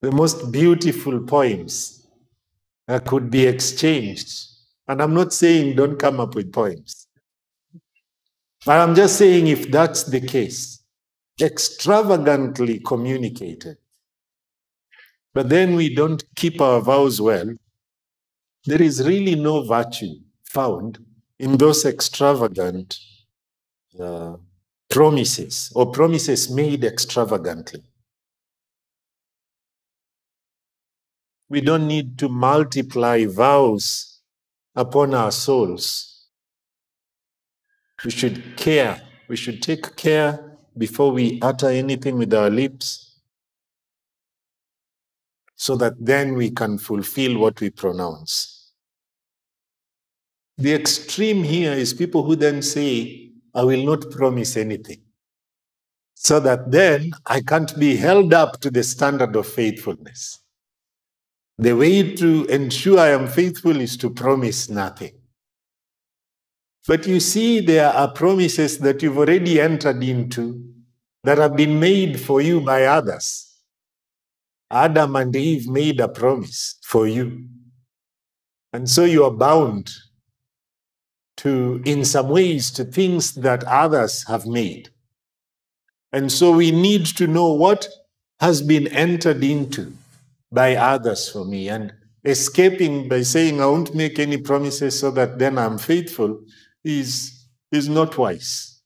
[0.00, 2.06] the most beautiful poems
[2.86, 4.38] that could be exchanged,
[4.86, 7.08] and I'm not saying don't come up with poems,
[8.64, 10.73] but I'm just saying if that's the case,
[11.40, 13.76] extravagantly communicated,
[15.32, 17.54] but then we don't keep our vows well,
[18.66, 20.14] there is really no virtue
[20.44, 20.98] found
[21.38, 22.98] in those extravagant
[24.00, 24.36] uh,
[24.88, 27.82] promises or promises made extravagantly.
[31.48, 34.20] We don't need to multiply vows
[34.74, 36.26] upon our souls.
[38.04, 39.02] We should care.
[39.28, 40.43] We should take care
[40.76, 43.20] before we utter anything with our lips,
[45.56, 48.72] so that then we can fulfill what we pronounce.
[50.58, 55.00] The extreme here is people who then say, I will not promise anything.
[56.14, 60.40] So that then I can't be held up to the standard of faithfulness.
[61.58, 65.12] The way to ensure I am faithful is to promise nothing.
[66.86, 70.62] But you see, there are promises that you've already entered into
[71.22, 73.58] that have been made for you by others.
[74.70, 77.46] Adam and Eve made a promise for you.
[78.72, 79.90] And so you are bound
[81.38, 84.90] to, in some ways, to things that others have made.
[86.12, 87.88] And so we need to know what
[88.40, 89.92] has been entered into
[90.52, 91.68] by others for me.
[91.68, 96.40] And escaping by saying, I won't make any promises so that then I'm faithful
[96.84, 98.82] is, is not wise.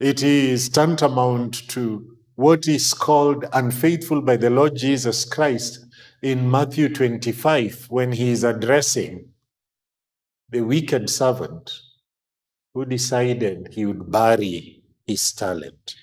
[0.00, 5.86] It is tantamount to what is called unfaithful by the Lord Jesus Christ
[6.22, 9.28] in Matthew 25 when he is addressing
[10.50, 11.70] the wicked servant
[12.72, 15.94] who decided he would bury his talent.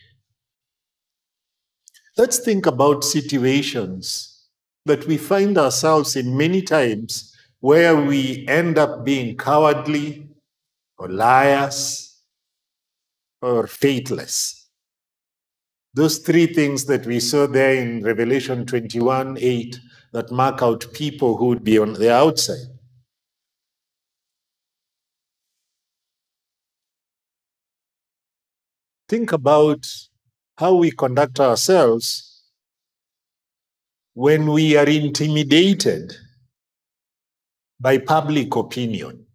[2.17, 4.47] Let's think about situations
[4.85, 10.30] that we find ourselves in many times where we end up being cowardly
[11.02, 12.22] or liars
[13.41, 14.70] or faithless.
[15.95, 19.80] Those three things that we saw there in Revelation 21 8
[20.14, 22.68] that mark out people who would be on the outside.
[29.10, 29.88] Think about
[30.60, 32.43] how we conduct ourselves
[34.14, 36.14] when we are intimidated
[37.80, 39.26] by public opinion,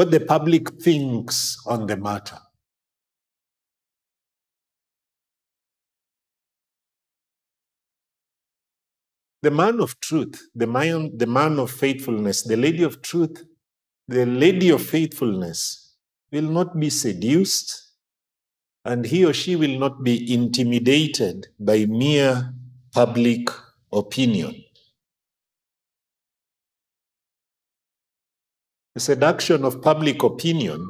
[0.00, 2.38] what the public thinks on the matter.
[9.42, 13.44] The man of truth, the man, the man of faithfulness, the lady of truth,
[14.08, 15.96] the lady of faithfulness
[16.32, 17.92] will not be seduced
[18.86, 22.54] and he or she will not be intimidated by mere
[22.94, 23.50] public
[23.92, 24.64] opinion.
[29.00, 30.88] Seduction of public opinion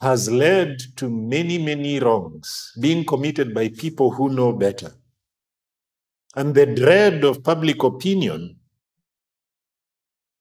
[0.00, 4.92] has led to many, many wrongs being committed by people who know better.
[6.34, 8.56] And the dread of public opinion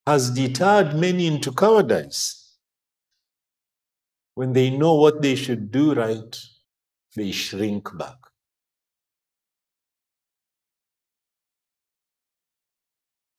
[0.06, 2.58] has deterred many into cowardice.
[4.36, 6.38] When they know what they should do right,
[7.16, 8.24] they shrink back.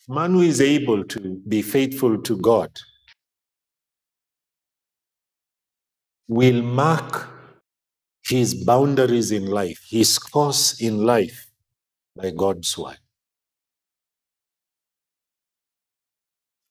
[0.09, 2.71] Man who is able to be faithful to God
[6.29, 7.29] will mark
[8.25, 11.51] his boundaries in life, his course in life
[12.15, 12.99] by God's word.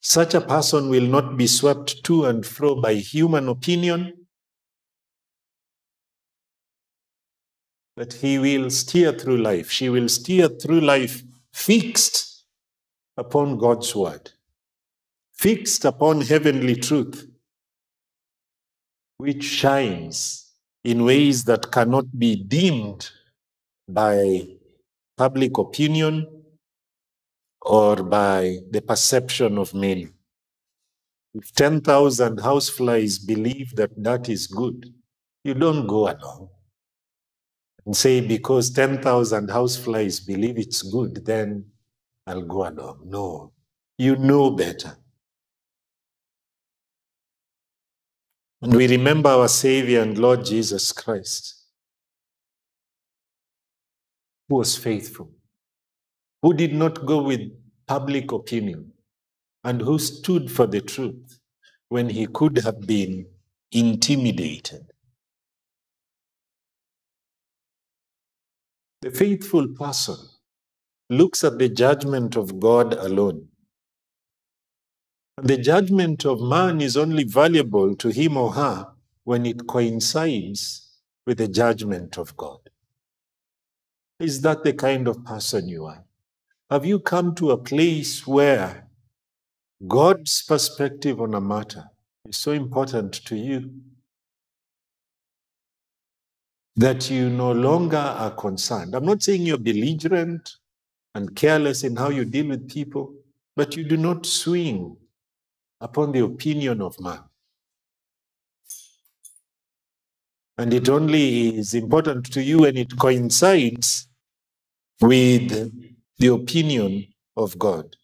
[0.01, 4.27] Such a person will not be swept to and fro by human opinion,
[7.95, 9.71] but he will steer through life.
[9.71, 11.23] She will steer through life
[11.53, 12.34] fixed
[13.17, 14.31] upon God's word,
[15.33, 17.27] fixed upon heavenly truth,
[19.17, 20.53] which shines
[20.83, 23.09] in ways that cannot be dimmed
[23.87, 24.47] by
[25.17, 26.27] public opinion
[27.61, 30.13] or by the perception of men.
[31.33, 34.93] If 10,000 houseflies believe that that is good,
[35.43, 36.49] you don't go along
[37.85, 41.65] and say, because 10,000 houseflies believe it's good, then
[42.27, 43.01] I'll go along.
[43.05, 43.53] No,
[43.97, 44.97] you know better.
[48.61, 51.55] And we remember our Savior and Lord Jesus Christ,
[54.49, 55.31] who was faithful,
[56.41, 57.41] who did not go with
[57.87, 58.93] public opinion,
[59.63, 61.39] and who stood for the truth
[61.89, 63.27] when he could have been
[63.71, 64.85] intimidated.
[69.01, 70.17] The faithful person
[71.09, 73.47] looks at the judgment of God alone.
[75.41, 78.87] The judgment of man is only valuable to him or her
[79.23, 80.93] when it coincides
[81.25, 82.59] with the judgment of God.
[84.19, 86.05] Is that the kind of person you are?
[86.71, 88.87] Have you come to a place where
[89.87, 91.83] God's perspective on a matter
[92.27, 93.71] is so important to you
[96.77, 98.95] that you no longer are concerned?
[98.95, 100.49] I'm not saying you're belligerent
[101.15, 103.15] and careless in how you deal with people,
[103.55, 104.97] but you do not swing
[105.81, 107.21] upon the opinion of man.
[110.57, 114.07] And it only is important to you when it coincides
[115.01, 115.71] with
[116.17, 117.95] the opinion of God.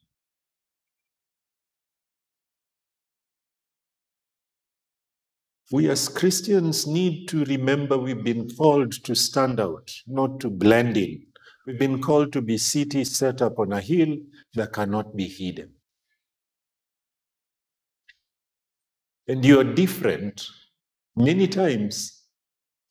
[5.71, 10.97] We as Christians need to remember we've been called to stand out, not to blend
[10.97, 11.30] in.
[11.71, 14.17] We've been called to be cities set up on a hill
[14.55, 15.71] that cannot be hidden.
[19.25, 20.45] And you're different
[21.15, 22.23] many times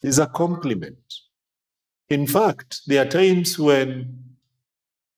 [0.02, 0.96] is a compliment.
[2.08, 4.18] In fact, there are times when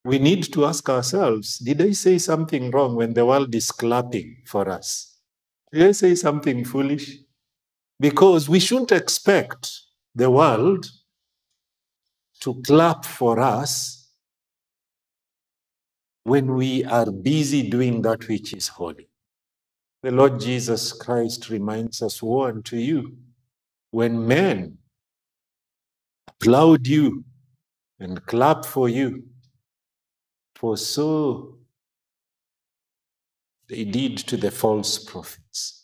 [0.04, 4.42] we need to ask ourselves Did I say something wrong when the world is clapping
[4.44, 5.20] for us?
[5.72, 7.16] Did I say something foolish?
[8.00, 9.70] Because we shouldn't expect
[10.16, 10.84] the world
[12.42, 14.10] to clap for us
[16.24, 19.08] when we are busy doing that which is holy.
[20.02, 23.16] The Lord Jesus Christ reminds us Woe unto you
[23.92, 24.78] when men
[26.26, 27.24] applaud you
[28.00, 29.22] and clap for you,
[30.56, 31.58] for so
[33.68, 35.81] they did to the false prophets.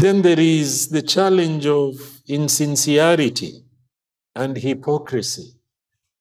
[0.00, 3.64] Then there is the challenge of insincerity
[4.36, 5.54] and hypocrisy,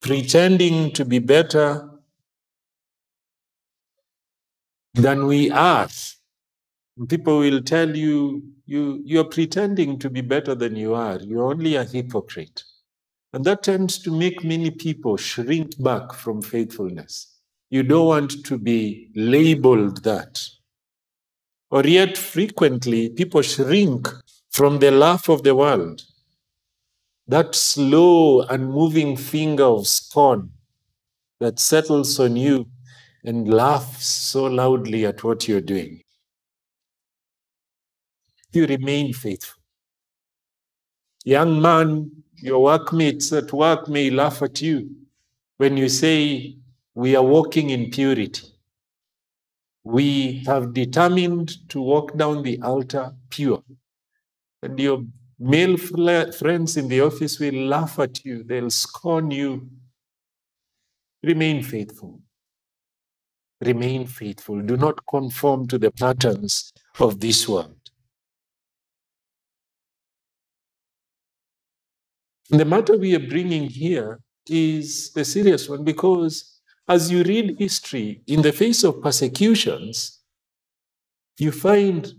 [0.01, 1.87] pretending to be better
[4.95, 5.87] than we are.
[7.07, 11.19] People will tell you, you, you're pretending to be better than you are.
[11.19, 12.63] You're only a hypocrite.
[13.33, 17.37] And that tends to make many people shrink back from faithfulness.
[17.69, 20.43] You don't want to be labeled that.
[21.69, 24.07] Or yet, frequently, people shrink
[24.49, 26.01] from the laugh of the world.
[27.27, 30.51] That slow and moving finger of scorn
[31.39, 32.67] that settles on you
[33.23, 36.01] and laughs so loudly at what you're doing.
[38.53, 39.61] You remain faithful.
[41.25, 44.89] Young man, your workmates at work may laugh at you
[45.57, 46.55] when you say,
[46.95, 48.47] We are walking in purity.
[49.87, 53.63] We have determined to walk down the altar pure.
[54.61, 55.05] And your
[55.39, 59.69] male friends in the office will laugh at you, they'll scorn you.
[61.23, 62.19] Remain faithful.
[63.61, 64.61] Remain faithful.
[64.61, 67.79] Do not conform to the patterns of this world.
[72.49, 74.19] The matter we are bringing here
[74.49, 76.56] is a serious one because
[76.89, 80.21] as you read history, in the face of persecutions,
[81.39, 82.13] you find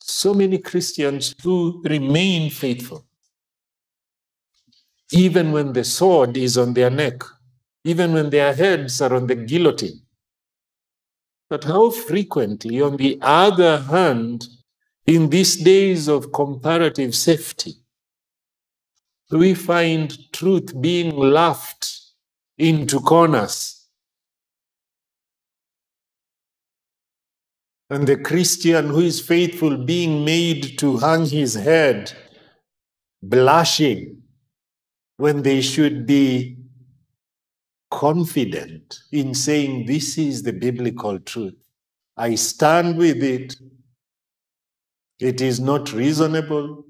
[0.00, 3.06] so many Christians who remain faithful.
[5.12, 7.22] even when the sword is on their neck,
[7.84, 10.02] even when their heads are on the guillotine.
[11.50, 14.46] But how frequently, on the other hand,
[15.06, 17.74] in these days of comparative safety,
[19.30, 22.00] we find truth being laughed
[22.58, 23.77] into corners.
[27.90, 32.12] And the Christian who is faithful being made to hang his head,
[33.22, 34.22] blushing,
[35.16, 36.56] when they should be
[37.90, 41.54] confident in saying, This is the biblical truth.
[42.16, 43.56] I stand with it.
[45.20, 46.84] It is not reasonable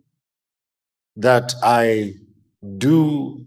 [1.16, 2.14] that I
[2.76, 3.46] do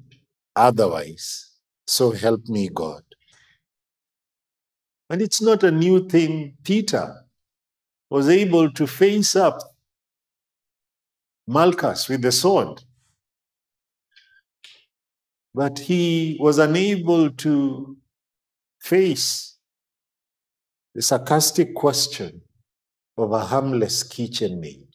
[0.56, 1.52] otherwise.
[1.86, 3.04] So help me, God.
[5.10, 6.56] And it's not a new thing.
[6.64, 7.20] Peter
[8.12, 9.57] was able to face up
[11.47, 12.84] Malchus with the sword.
[15.55, 17.97] But he was unable to
[18.82, 19.57] face
[20.93, 22.41] the sarcastic question
[23.18, 24.88] of a harmless kitchen maid.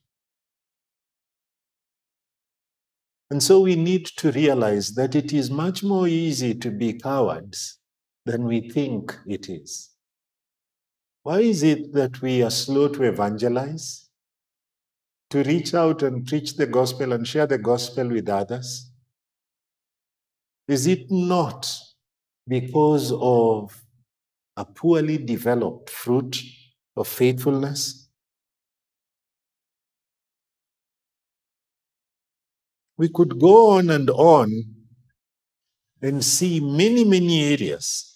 [3.31, 7.79] And so we need to realize that it is much more easy to be cowards
[8.27, 9.95] than we think it is.
[11.27, 14.09] Why is it that we are slow to evangelize,
[15.31, 18.93] to reach out and preach the gospel and share the gospel with others?
[20.68, 21.68] Is it not
[22.47, 23.77] because of
[24.57, 26.41] a poorly developed fruit
[26.97, 28.09] of faithfulness?
[32.97, 34.62] We could go on and on
[36.01, 38.16] and see many, many areas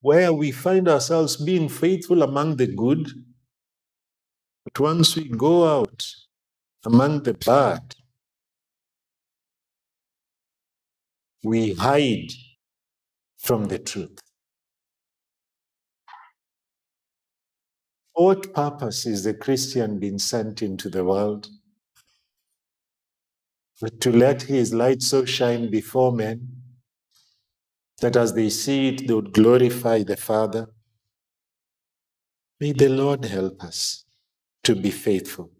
[0.00, 3.10] where we find ourselves being faithful among the good,
[4.64, 6.06] but once we go out
[6.84, 7.94] among the bad,
[11.42, 12.32] we hide
[13.38, 14.18] from the truth.
[18.12, 21.48] What purpose is the Christian being sent into the world?
[23.80, 26.59] But to let his light so shine before men
[28.00, 30.68] that as they see it, they would glorify the Father.
[32.58, 34.04] May the Lord help us
[34.64, 35.50] to be faithful.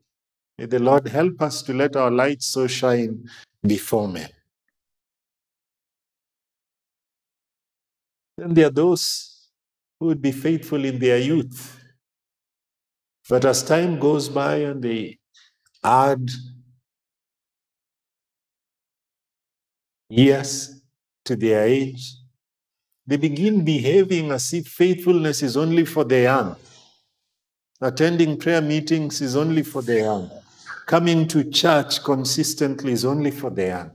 [0.58, 3.28] May the Lord help us to let our light so shine
[3.62, 4.28] before men.
[8.36, 9.48] Then there are those
[9.98, 11.78] who would be faithful in their youth.
[13.28, 15.18] But as time goes by and they
[15.84, 16.28] add
[20.08, 20.82] years
[21.24, 22.19] to their age,
[23.10, 26.54] they begin behaving as if faithfulness is only for the young.
[27.80, 30.30] Attending prayer meetings is only for the young.
[30.86, 33.90] Coming to church consistently is only for the young.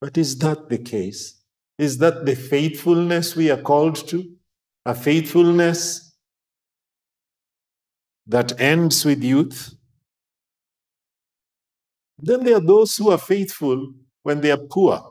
[0.00, 1.42] But is that the case?
[1.78, 4.36] Is that the faithfulness we are called to?
[4.86, 6.14] A faithfulness
[8.28, 9.74] that ends with youth?
[12.20, 15.10] Then there are those who are faithful when they are poor,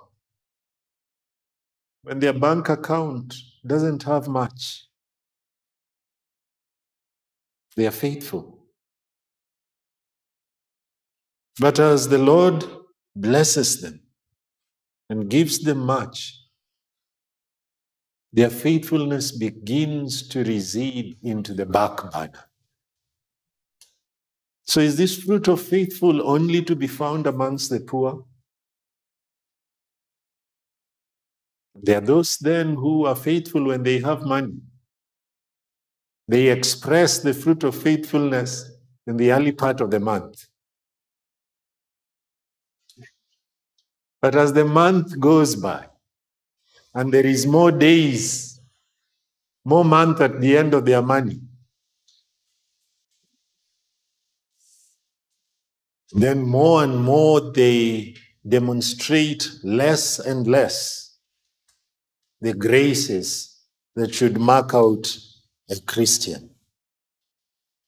[2.04, 3.36] when their bank account
[3.66, 4.86] doesn't have much.
[7.76, 8.60] They are faithful.
[11.60, 12.66] But as the Lord
[13.16, 14.02] blesses them
[15.10, 16.39] and gives them much,
[18.32, 22.45] their faithfulness begins to recede into the back burner.
[24.66, 28.26] So, is this fruit of faithful only to be found amongst the poor?
[31.82, 34.57] There are those then who are faithful when they have money.
[36.27, 38.69] They express the fruit of faithfulness
[39.07, 40.45] in the early part of the month.
[44.21, 45.88] But as the month goes by,
[46.93, 48.59] and there is more days,
[49.63, 51.39] more month at the end of their money,
[56.11, 58.15] then more and more they
[58.47, 60.99] demonstrate less and less
[62.42, 63.58] the graces
[63.96, 65.18] that should mark out
[65.70, 66.50] a Christian.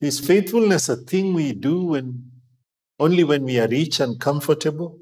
[0.02, 2.32] Is faithfulness a thing we do when
[3.00, 5.00] only when we are rich and comfortable?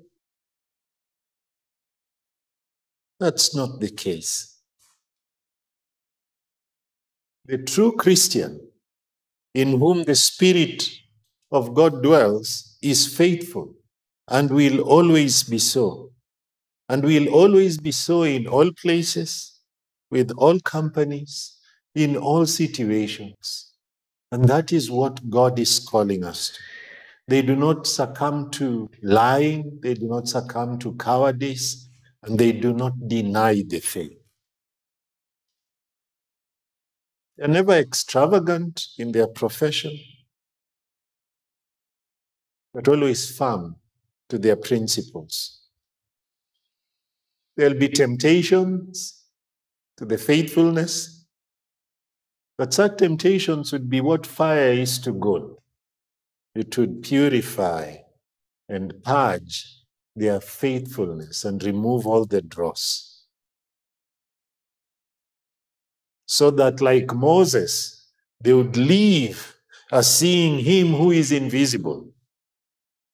[3.20, 4.58] That's not the case.
[7.46, 8.62] The true Christian,
[9.54, 10.90] in whom the Spirit
[11.52, 13.74] of God dwells, is faithful
[14.28, 16.12] and will always be so.
[16.90, 19.60] And will always be so in all places,
[20.10, 21.58] with all companies,
[21.94, 23.74] in all situations.
[24.32, 26.60] And that is what God is calling us to.
[27.28, 31.88] They do not succumb to lying, they do not succumb to cowardice,
[32.24, 34.18] and they do not deny the faith.
[37.38, 39.98] They're never extravagant in their profession,
[42.74, 43.76] but always firm
[44.30, 45.59] to their principles.
[47.60, 49.22] There'll be temptations
[49.98, 51.26] to the faithfulness,
[52.58, 55.58] but such temptations would be what fire is to gold.
[56.56, 57.98] It would purify
[58.70, 59.66] and purge
[60.16, 63.26] their faithfulness and remove all the dross.
[66.28, 68.08] So that, like Moses,
[68.40, 69.54] they would leave
[69.92, 72.10] as seeing him who is invisible.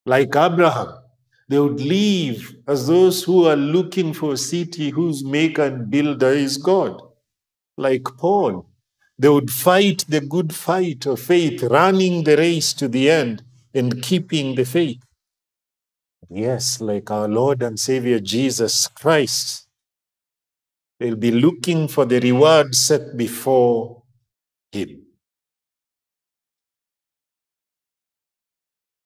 [0.05, 0.99] Like Abraham,
[1.47, 6.31] they would leave as those who are looking for a city whose maker and builder
[6.31, 7.01] is God.
[7.77, 8.67] Like Paul,
[9.17, 13.43] they would fight the good fight of faith, running the race to the end
[13.73, 15.01] and keeping the faith.
[16.29, 19.67] Yes, like our Lord and Savior Jesus Christ,
[20.99, 24.03] they'll be looking for the reward set before
[24.71, 25.04] Him.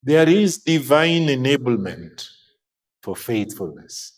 [0.02, 2.28] There is divine enablement
[3.04, 4.14] for faithfulness.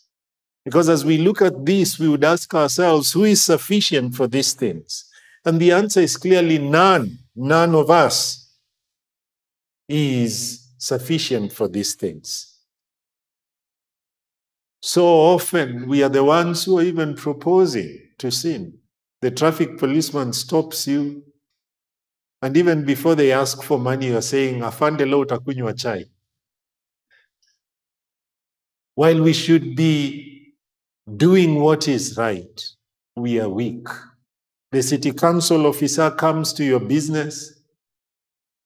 [0.64, 4.52] Because as we look at this, we would ask ourselves, who is sufficient for these
[4.52, 5.06] things?
[5.44, 7.18] And the answer is clearly none.
[7.34, 8.54] None of us
[9.88, 12.48] is sufficient for these things.
[14.80, 18.78] So often we are the ones who are even proposing to sin.
[19.20, 21.24] The traffic policeman stops you,
[22.42, 26.04] and even before they ask for money, you're saying, Afande leo utakunywa chai.
[28.96, 30.54] While we should be
[31.16, 32.60] doing what is right,
[33.14, 33.86] we are weak.
[34.72, 37.62] The city council officer comes to your business,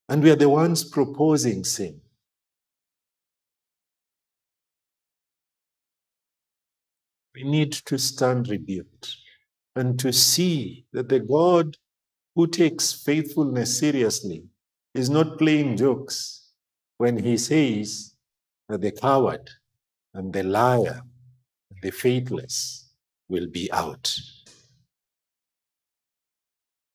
[0.09, 2.01] and we are the ones proposing sin.
[7.35, 9.15] We need to stand rebuked
[9.75, 11.77] and to see that the God
[12.37, 14.45] who takes faithfulness seriously
[14.95, 16.51] is not playing jokes
[16.99, 18.15] when he says
[18.69, 19.51] that the coward
[20.13, 21.01] and the liar
[21.71, 22.91] and the faithless
[23.29, 24.15] will be out.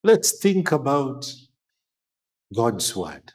[0.03, 1.33] Let's think about
[2.55, 3.33] God's word.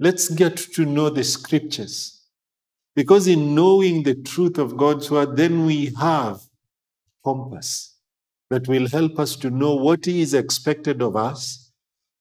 [0.00, 2.24] Let's get to know the scriptures.
[2.96, 6.40] Because in knowing the truth of God's word, then we have
[7.24, 7.95] compass
[8.50, 11.72] that will help us to know what is expected of us.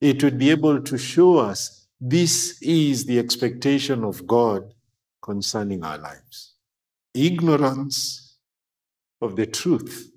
[0.01, 4.73] It would be able to show us this is the expectation of God
[5.21, 6.55] concerning our lives.
[7.13, 8.37] Ignorance
[9.21, 10.11] of the truth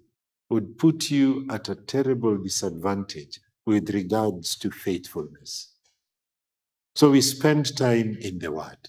[0.50, 5.74] would put you at a terrible disadvantage with regards to faithfulness.
[6.94, 8.88] So we spend time in the Word.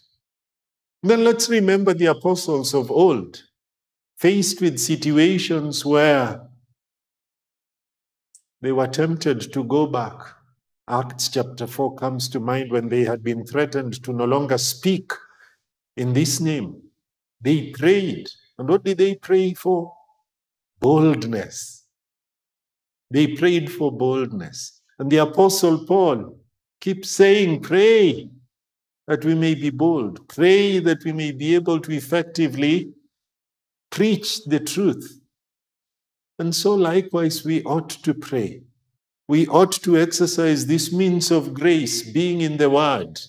[1.04, 3.44] Then let's remember the apostles of old,
[4.18, 6.49] faced with situations where
[8.62, 10.18] they were tempted to go back.
[10.88, 15.12] Acts chapter 4 comes to mind when they had been threatened to no longer speak
[15.96, 16.82] in this name.
[17.42, 18.28] They prayed.
[18.58, 19.94] And what did they pray for?
[20.80, 21.86] Boldness.
[23.12, 24.82] They prayed for boldness.
[24.98, 26.38] And the Apostle Paul
[26.82, 28.30] keeps saying, Pray
[29.08, 30.28] that we may be bold.
[30.28, 32.94] Pray that we may be able to effectively
[33.90, 35.20] preach the truth.
[36.40, 38.64] And so, likewise, we ought to pray.
[39.28, 43.20] We ought to exercise this means of grace, being in the Word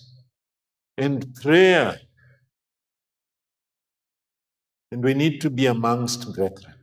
[0.97, 1.99] and prayer.
[4.91, 6.73] And we need to be amongst brethren.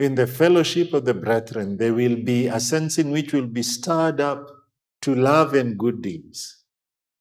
[0.00, 3.62] In the fellowship of the brethren, there will be a sense in which we'll be
[3.62, 4.48] stirred up
[5.02, 6.64] to love and good deeds.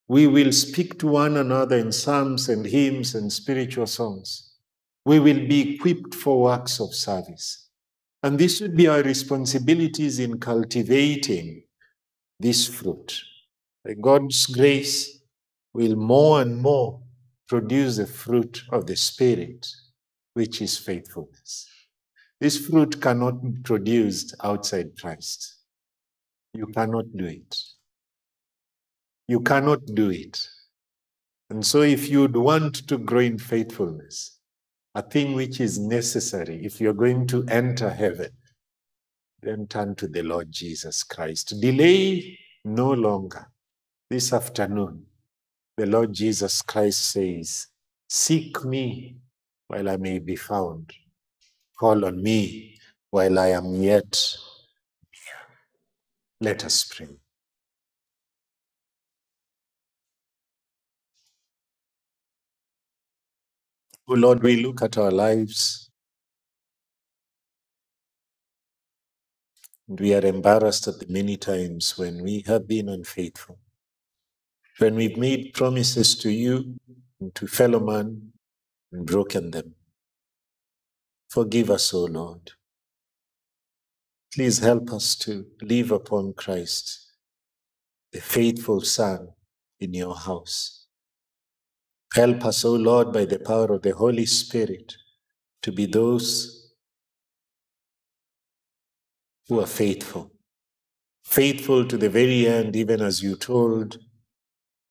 [0.08, 4.54] We will speak to one another in psalms and hymns and spiritual songs.
[5.06, 7.63] We will be equipped for works of service.
[8.24, 11.64] And this should be our responsibilities in cultivating
[12.40, 13.22] this fruit.
[13.84, 15.20] By God's grace
[15.74, 17.02] will more and more
[17.50, 19.68] produce the fruit of the Spirit,
[20.36, 21.68] which is faithfulness.
[22.40, 25.58] This fruit cannot be produced outside Christ.
[26.54, 27.58] You cannot do it.
[29.28, 30.40] You cannot do it.
[31.50, 34.40] And so, if you'd want to grow in faithfulness,
[34.96, 38.30] a thing which is necessary if you're going to enter heaven,
[39.42, 41.60] then turn to the Lord Jesus Christ.
[41.60, 43.48] Delay no longer.
[44.10, 45.06] This afternoon,
[45.78, 47.68] the Lord Jesus Christ says,
[48.08, 49.18] Seek me
[49.68, 50.94] while I may be found.
[51.80, 52.78] Call on me
[53.10, 54.38] while I am yet.
[56.40, 57.23] Let us pray.
[64.14, 65.90] Oh Lord, we look at our lives
[69.88, 73.58] and we are embarrassed at the many times when we have been unfaithful.
[74.78, 76.76] When we've made promises to you
[77.20, 78.34] and to fellow man
[78.92, 79.74] and broken them.
[81.32, 82.52] Forgive us, O Lord.
[84.32, 87.14] Please help us to live upon Christ,
[88.12, 89.30] the faithful Son
[89.80, 90.83] in your house.
[92.14, 94.98] Help us, O Lord, by the power of the Holy Spirit,
[95.64, 96.72] to be those
[99.48, 100.32] who are faithful.
[101.24, 103.98] Faithful to the very end, even as you told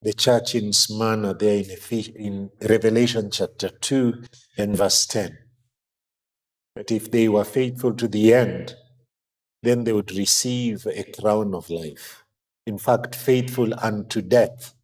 [0.01, 4.25] the church in Smyrna there in, in Revelation chapter 2
[4.59, 5.39] and verse 10.
[6.75, 8.75] That if they were faithful to the end,
[9.63, 12.25] then they would receive a crown of life.
[12.67, 14.75] In fact, faithful unto death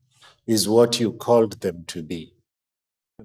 [0.49, 2.33] is what you called them to be,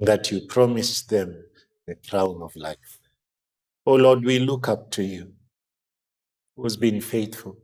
[0.01, 1.45] that you promised them
[1.87, 2.99] the crown of life.
[3.85, 5.31] Oh Lord, we look up to you,
[6.55, 7.57] who's been faithful.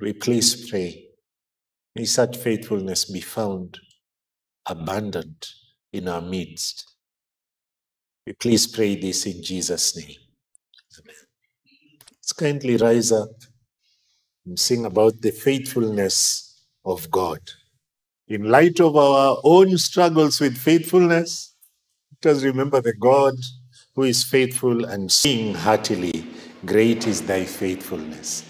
[0.00, 1.08] We please pray.
[1.94, 3.78] May such faithfulness be found
[4.64, 5.48] abundant
[5.92, 6.84] in our midst.
[8.26, 10.16] We please pray this in Jesus' name.
[12.10, 13.30] Let's kindly rise up
[14.46, 17.40] and sing about the faithfulness of God.
[18.28, 21.54] In light of our own struggles with faithfulness,
[22.22, 23.32] let us remember the God
[23.94, 26.26] who is faithful and sing heartily,
[26.66, 28.44] Great is thy faithfulness.